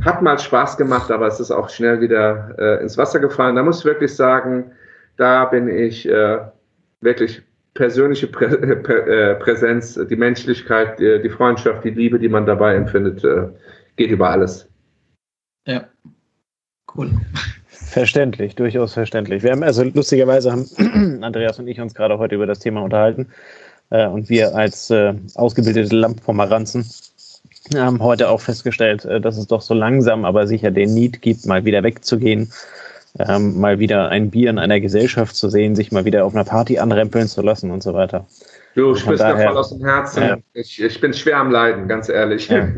[0.06, 3.56] hat mal Spaß gemacht, aber es ist auch schnell wieder äh, ins Wasser gefallen.
[3.56, 4.72] Da muss ich wirklich sagen,
[5.18, 6.40] da bin ich äh,
[7.02, 7.42] wirklich
[7.74, 8.48] persönliche Prä
[8.84, 13.48] Prä äh, Präsenz, die Menschlichkeit, die, die, Freundschaft, die Liebe, die man dabei empfindet, äh,
[13.96, 14.70] geht über alles.
[15.66, 15.88] Ja,
[16.96, 17.10] cool.
[17.68, 19.44] Verständlich, durchaus verständlich.
[19.44, 20.68] Wir haben also lustigerweise haben
[21.24, 23.28] Andreas und ich uns gerade heute über das Thema unterhalten
[23.92, 26.86] äh, und wir als äh, ausgebildete Lamppomeranzen
[27.76, 31.46] haben heute auch festgestellt, äh, dass es doch so langsam, aber sicher den Need gibt,
[31.46, 32.52] mal wieder wegzugehen,
[33.20, 36.46] ähm, mal wieder ein Bier in einer Gesellschaft zu sehen, sich mal wieder auf einer
[36.46, 38.26] Party anrempeln zu lassen und so weiter.
[38.76, 40.24] Du sprichst mir voll aus dem Herzen.
[40.24, 40.38] Ja.
[40.54, 42.48] Ich, ich bin schwer am Leiden, ganz ehrlich.
[42.50, 42.70] Ja.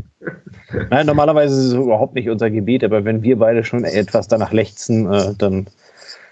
[0.89, 4.51] Nein, normalerweise ist es überhaupt nicht unser Gebiet, aber wenn wir beide schon etwas danach
[4.51, 5.67] lechzen, äh, dann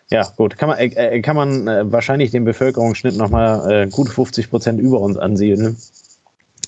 [0.09, 4.09] ja, gut, kann man, äh, äh kann man äh, wahrscheinlich den Bevölkerungsschnitt nochmal äh, gut
[4.09, 5.77] 50 Prozent über uns ansiedeln.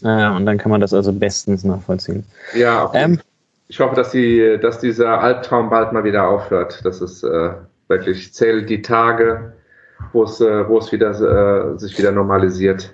[0.03, 2.23] Äh, und dann kann man das also bestens nachvollziehen.
[2.53, 3.03] Ja, okay.
[3.03, 3.19] ähm,
[3.67, 6.81] ich hoffe, dass, die, dass dieser Albtraum bald mal wieder aufhört.
[6.83, 7.51] Das ist äh,
[7.87, 9.53] wirklich, zählt die Tage,
[10.13, 12.93] wo es, äh, wo es wieder, äh, sich wieder normalisiert.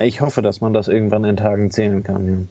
[0.00, 2.48] Ich hoffe, dass man das irgendwann in Tagen zählen kann.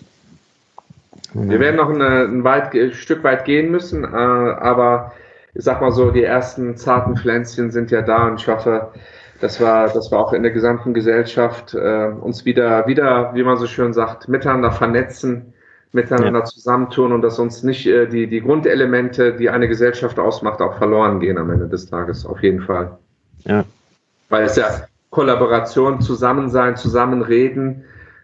[1.33, 1.49] Ja.
[1.49, 5.11] Wir werden noch eine, ein, weit, ein Stück weit gehen müssen, äh, aber
[5.53, 8.91] ich sag mal so, die ersten zarten Pflänzchen sind ja da und ich hoffe,
[9.41, 13.57] Das war, das war auch in der gesamten Gesellschaft äh, uns wieder, wieder, wie man
[13.57, 15.53] so schön sagt, miteinander vernetzen,
[15.91, 16.45] miteinander ja.
[16.45, 21.19] zusammentun und dass uns nicht äh, die, die Grundelemente, die eine Gesellschaft ausmacht, auch verloren
[21.19, 22.25] gehen am Ende des Tages.
[22.25, 22.97] Auf jeden Fall.
[23.43, 23.65] Ja.
[24.29, 27.83] Weil es ja Kollaboration, Zusammensein, Zusammenreden,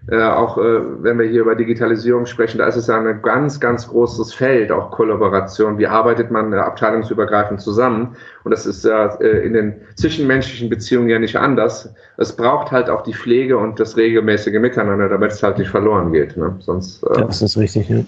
[0.10, 3.60] äh, auch äh, wenn wir hier über Digitalisierung sprechen, da ist es ja ein ganz,
[3.60, 5.78] ganz großes Feld, auch Kollaboration.
[5.78, 8.16] Wie arbeitet man äh, abteilungsübergreifend zusammen?
[8.44, 11.94] Und das ist ja äh, in den zwischenmenschlichen Beziehungen ja nicht anders.
[12.18, 16.12] Es braucht halt auch die Pflege und das regelmäßige Miteinander, damit es halt nicht verloren
[16.12, 16.36] geht.
[16.36, 16.56] Ne?
[16.60, 18.04] Sonst, äh, das ist richtig, ja.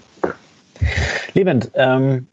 [1.34, 2.26] Lebend, ähm,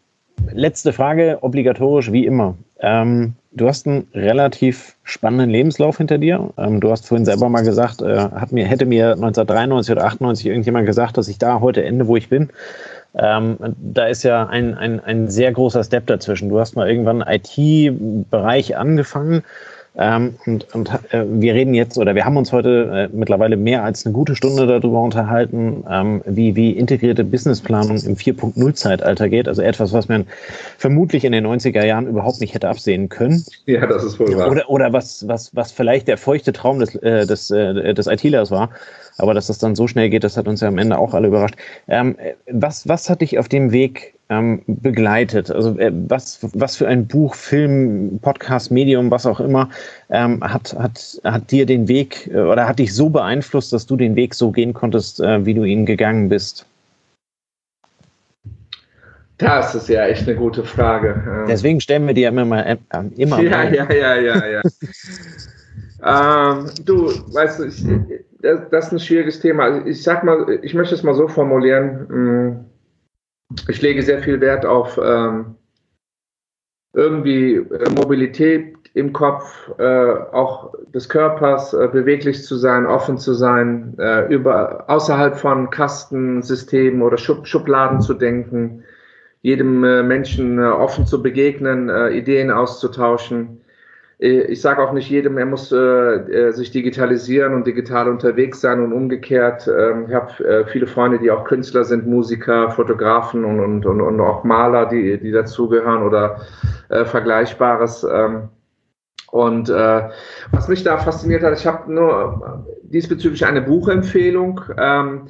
[0.54, 2.56] letzte Frage, obligatorisch wie immer.
[2.80, 6.50] Ähm, du hast einen relativ spannenden Lebenslauf hinter dir.
[6.58, 10.46] Ähm, du hast vorhin selber mal gesagt, äh, hat mir, hätte mir 1993 oder 98
[10.46, 12.50] irgendjemand gesagt, dass ich da heute ende, wo ich bin.
[13.14, 16.50] Ähm, da ist ja ein, ein, ein sehr großer Step dazwischen.
[16.50, 19.44] Du hast mal irgendwann IT-Bereich angefangen
[19.98, 23.84] ähm, und und äh, wir reden jetzt oder wir haben uns heute äh, mittlerweile mehr
[23.84, 29.50] als eine gute Stunde darüber unterhalten, ähm, wie, wie integrierte Businessplanung im 4.0-Zeitalter geht.
[29.50, 30.28] Also etwas, was man
[30.78, 33.44] vermutlich in den 90er Jahren überhaupt nicht hätte absehen können.
[33.66, 34.50] Ja, das ist wohl wahr.
[34.50, 38.50] Oder, oder was, was, was vielleicht der feuchte Traum des, äh, des, äh, des IT-Lers
[38.50, 38.70] war.
[39.18, 41.28] Aber dass das dann so schnell geht, das hat uns ja am Ende auch alle
[41.28, 41.56] überrascht.
[41.88, 42.16] Ähm,
[42.50, 45.52] was, was hat dich auf dem Weg ähm, begleitet?
[45.52, 49.70] Also äh, was, was für ein Buch, Film, Podcast, Medium, was auch immer,
[50.10, 53.96] ähm, hat, hat, hat dir den Weg äh, oder hat dich so beeinflusst, dass du
[53.96, 56.66] den Weg so gehen konntest, äh, wie du ihn gegangen bist?
[59.38, 61.24] Das ist ja echt eine gute Frage.
[61.28, 61.46] Ähm.
[61.48, 62.78] Deswegen stellen wir dir immer mal äh,
[63.18, 63.74] immer Ja, mal.
[63.74, 64.62] ja, ja, ja, ja.
[66.04, 67.84] ähm, du, weißt du, ich,
[68.42, 69.86] das ist ein schwieriges Thema.
[69.86, 72.08] Ich sag mal, ich möchte es mal so formulieren.
[72.10, 72.66] Hm,
[73.68, 75.56] ich lege sehr viel Wert auf ähm,
[76.94, 83.34] irgendwie äh, Mobilität im Kopf, äh, auch des Körpers, äh, beweglich zu sein, offen zu
[83.34, 88.84] sein, äh, über, außerhalb von Kastensystemen oder Schub, Schubladen zu denken,
[89.42, 93.61] jedem äh, Menschen äh, offen zu begegnen, Ideen auszutauschen.
[94.24, 98.94] Ich sage auch nicht jedem, er muss äh, sich digitalisieren und digital unterwegs sein und
[98.94, 99.68] umgekehrt.
[99.68, 104.00] Ähm, ich habe äh, viele Freunde, die auch Künstler sind, Musiker, Fotografen und, und, und,
[104.00, 106.40] und auch Maler, die, die dazugehören oder
[106.90, 108.04] äh, Vergleichbares.
[108.04, 108.50] Ähm,
[109.32, 110.10] und äh,
[110.52, 114.62] was mich da fasziniert hat, ich habe nur diesbezüglich eine Buchempfehlung.
[114.78, 115.30] Ähm,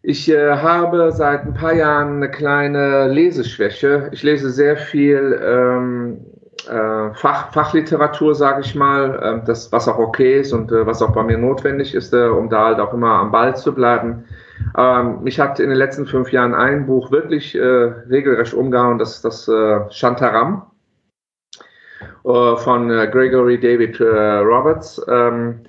[0.00, 4.08] ich äh, habe seit ein paar Jahren eine kleine Leseschwäche.
[4.12, 6.24] Ich lese sehr viel ähm,
[6.68, 11.02] äh, Fach, Fachliteratur, sage ich mal, äh, das, was auch okay ist und äh, was
[11.02, 14.24] auch bei mir notwendig ist, äh, um da halt auch immer am Ball zu bleiben.
[14.76, 19.16] Ähm, mich hat in den letzten fünf Jahren ein Buch wirklich äh, regelrecht umgehauen, das
[19.16, 20.70] ist das äh, Shantaram
[22.22, 25.60] von Gregory David Roberts, ähm,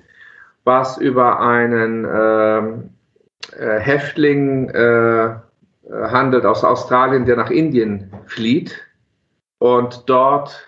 [0.64, 2.90] was über einen ähm,
[3.58, 8.86] Häftling handelt aus Australien, der nach Indien flieht
[9.58, 10.66] und dort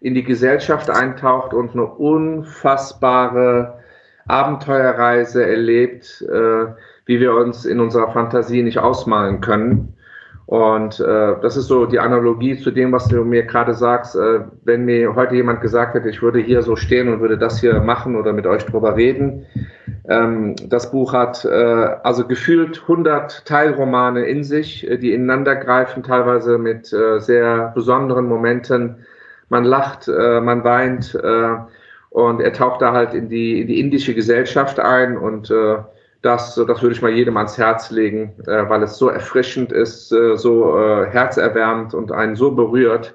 [0.00, 3.78] in die Gesellschaft eintaucht und eine unfassbare
[4.26, 6.66] Abenteuerreise erlebt, äh,
[7.06, 9.94] wie wir uns in unserer Fantasie nicht ausmalen können.
[10.48, 14.16] Und äh, das ist so die Analogie zu dem, was du mir gerade sagst.
[14.16, 17.60] Äh, wenn mir heute jemand gesagt hätte, ich würde hier so stehen und würde das
[17.60, 19.44] hier machen oder mit euch drüber reden.
[20.08, 26.02] Ähm, das Buch hat äh, also gefühlt 100 Teilromane in sich, äh, die ineinander greifen,
[26.02, 29.04] teilweise mit äh, sehr besonderen Momenten
[29.48, 31.56] man lacht, äh, man weint äh,
[32.10, 35.78] und er taucht da halt in die, in die indische Gesellschaft ein und äh,
[36.22, 40.12] das, das würde ich mal jedem ans Herz legen, äh, weil es so erfrischend ist,
[40.12, 43.14] äh, so äh, herzerwärmend und einen so berührt.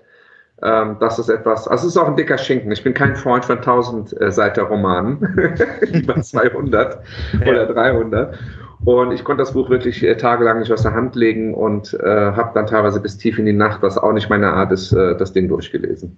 [0.62, 2.72] Ähm, das ist etwas, also es ist auch ein dicker Schinken.
[2.72, 5.20] Ich bin kein Freund von 1000 äh, Seiter Romanen,
[5.94, 7.04] über 200
[7.42, 8.38] oder 300.
[8.86, 12.06] Und ich konnte das Buch wirklich äh, tagelang nicht aus der Hand legen und äh,
[12.06, 15.16] habe dann teilweise bis tief in die Nacht, was auch nicht meine Art ist, äh,
[15.18, 16.18] das Ding durchgelesen.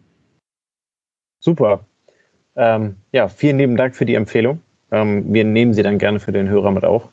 [1.39, 1.81] Super.
[2.55, 4.61] Ähm, ja, vielen lieben Dank für die Empfehlung.
[4.91, 7.07] Ähm, wir nehmen sie dann gerne für den Hörer mit auf.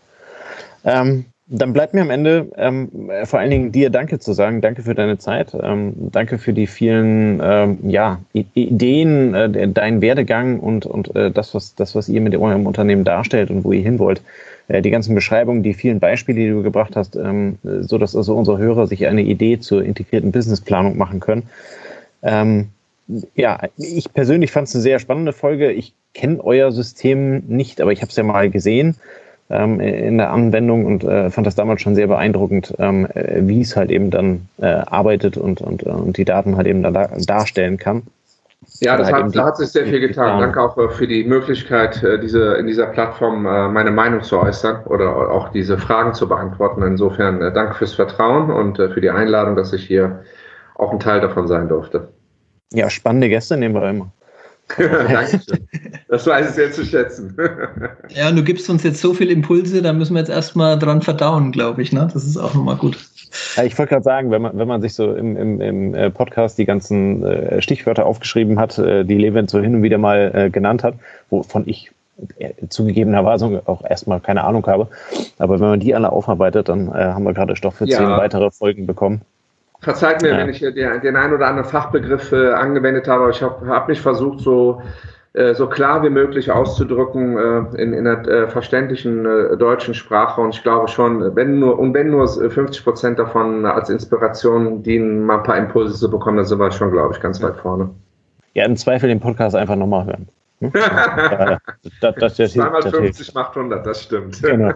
[0.85, 4.63] Ähm, dann bleibt mir am Ende ähm, vor allen Dingen dir Danke zu sagen.
[4.63, 5.55] Danke für deine Zeit.
[5.61, 11.55] Ähm, danke für die vielen ähm, ja, Ideen, äh, deinen Werdegang und, und äh, das,
[11.55, 14.23] was, das, was ihr mit eurem Unternehmen darstellt und wo ihr hin wollt.
[14.69, 18.35] Äh, die ganzen Beschreibungen, die vielen Beispiele, die du gebracht hast, ähm, so dass also
[18.37, 21.45] unsere Hörer sich eine Idee zur integrierten Businessplanung machen können.
[22.23, 22.69] Ähm,
[23.35, 25.73] ja, ich persönlich fand es eine sehr spannende Folge.
[25.73, 28.97] Ich kenne euer System nicht, aber ich habe es ja mal gesehen
[29.51, 33.61] ähm, in der Anwendung und äh, fand das damals schon sehr beeindruckend, ähm, äh, wie
[33.61, 37.77] es halt eben dann äh, arbeitet und, und, und die Daten halt eben da, darstellen
[37.77, 38.03] kann.
[38.85, 40.41] Ja, das hat, da hat sich sehr viel getan.
[40.41, 44.41] Danke auch äh, für die Möglichkeit, äh, diese, in dieser Plattform äh, meine Meinung zu
[44.41, 46.83] äußern oder auch diese Fragen zu beantworten.
[46.83, 50.25] Insofern danke fürs Vertrauen und für die Einladung, dass ich hier
[50.75, 52.09] auch ein Teil davon sein durfte.
[52.73, 54.11] Ja, spannende Gäste nehmen wir immer.
[54.79, 55.69] Dankeschön.
[56.09, 57.37] Das weiß ich sehr zu schätzen.
[58.09, 61.53] ja, du gibst uns jetzt so viele Impulse, da müssen wir jetzt erstmal dran verdauen,
[61.53, 61.93] glaube ich.
[61.93, 62.09] Ne?
[62.13, 62.97] Das ist auch nochmal gut.
[63.57, 66.11] Ja, ich wollte gerade sagen, wenn man, wenn man sich so im, im, im äh,
[66.11, 70.51] Podcast die ganzen äh, Stichwörter aufgeschrieben hat, äh, die Levent so hin und wieder mal
[70.51, 70.95] genannt hat,
[71.31, 71.91] wovon ich
[72.69, 74.89] zugegebenerweise auch erstmal keine Ahnung habe.
[75.39, 77.99] Aber wenn man die alle aufarbeitet, dann haben wir gerade Stoff für ja.
[77.99, 79.23] zehn weitere Folgen bekommen.
[79.83, 80.39] Verzeiht mir, ja.
[80.39, 83.89] wenn ich den, den einen oder anderen Fachbegriff äh, angewendet habe, aber ich habe hab
[83.89, 84.85] mich versucht, so, äh,
[85.55, 90.41] so klar wie möglich auszudrücken äh, in, in einer äh, verständlichen äh, deutschen Sprache.
[90.41, 95.25] Und ich glaube schon, wenn nur, und wenn nur 50 Prozent davon als Inspiration dienen,
[95.25, 97.91] mal ein paar Impulse zu bekommen, dann sind wir schon, glaube ich, ganz weit vorne.
[98.53, 100.29] Ja, im Zweifel den Podcast einfach nochmal hören.
[100.63, 100.71] Hm?
[102.01, 104.41] das, das, das, 250 macht 100, das stimmt.
[104.43, 104.73] Genau.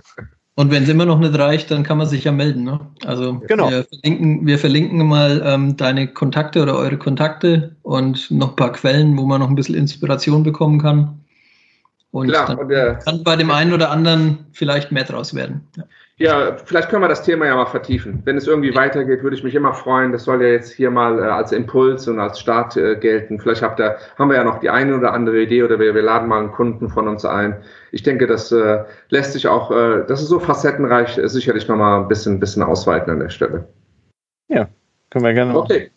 [0.59, 2.65] Und wenn es immer noch nicht reicht, dann kann man sich ja melden.
[2.65, 2.81] Ne?
[3.05, 3.71] Also genau.
[3.71, 8.73] wir, verlinken, wir verlinken mal ähm, deine Kontakte oder eure Kontakte und noch ein paar
[8.73, 11.21] Quellen, wo man noch ein bisschen Inspiration bekommen kann.
[12.11, 15.69] Und Klar, dann und der, kann bei dem einen oder anderen vielleicht mehr draus werden.
[15.77, 15.85] Ja.
[16.19, 18.23] Ja, vielleicht können wir das Thema ja mal vertiefen.
[18.25, 20.13] Wenn es irgendwie weitergeht, würde ich mich immer freuen.
[20.13, 23.39] Das soll ja jetzt hier mal äh, als Impuls und als Start äh, gelten.
[23.39, 26.01] Vielleicht habt ihr, haben wir ja noch die eine oder andere Idee oder wir, wir
[26.01, 27.63] laden mal einen Kunden von uns ein.
[27.93, 32.01] Ich denke, das äh, lässt sich auch, äh, das ist so facettenreich, äh, sicherlich nochmal
[32.01, 33.69] ein bisschen, bisschen ausweiten an der Stelle.
[34.49, 34.69] Ja,
[35.11, 35.55] können wir gerne.
[35.55, 35.91] Okay,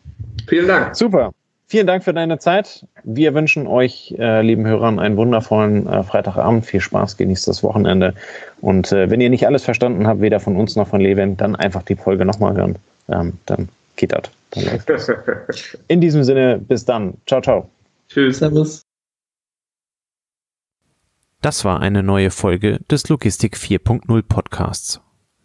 [0.49, 0.97] vielen Dank.
[0.97, 1.31] Super.
[1.71, 2.87] Vielen Dank für deine Zeit.
[3.03, 6.65] Wir wünschen euch, äh, lieben Hörern, einen wundervollen äh, Freitagabend.
[6.65, 8.15] Viel Spaß, genießt das Wochenende.
[8.59, 11.55] Und äh, wenn ihr nicht alles verstanden habt, weder von uns noch von Levin, dann
[11.55, 12.75] einfach die Folge nochmal hören.
[13.07, 14.23] Ähm, dann geht das.
[15.87, 17.13] In diesem Sinne, bis dann.
[17.27, 17.69] Ciao, ciao.
[18.07, 18.39] Tschüss.
[18.39, 18.81] Servus.
[21.41, 25.01] Das war eine neue Folge des Logistik 4.0 Podcasts.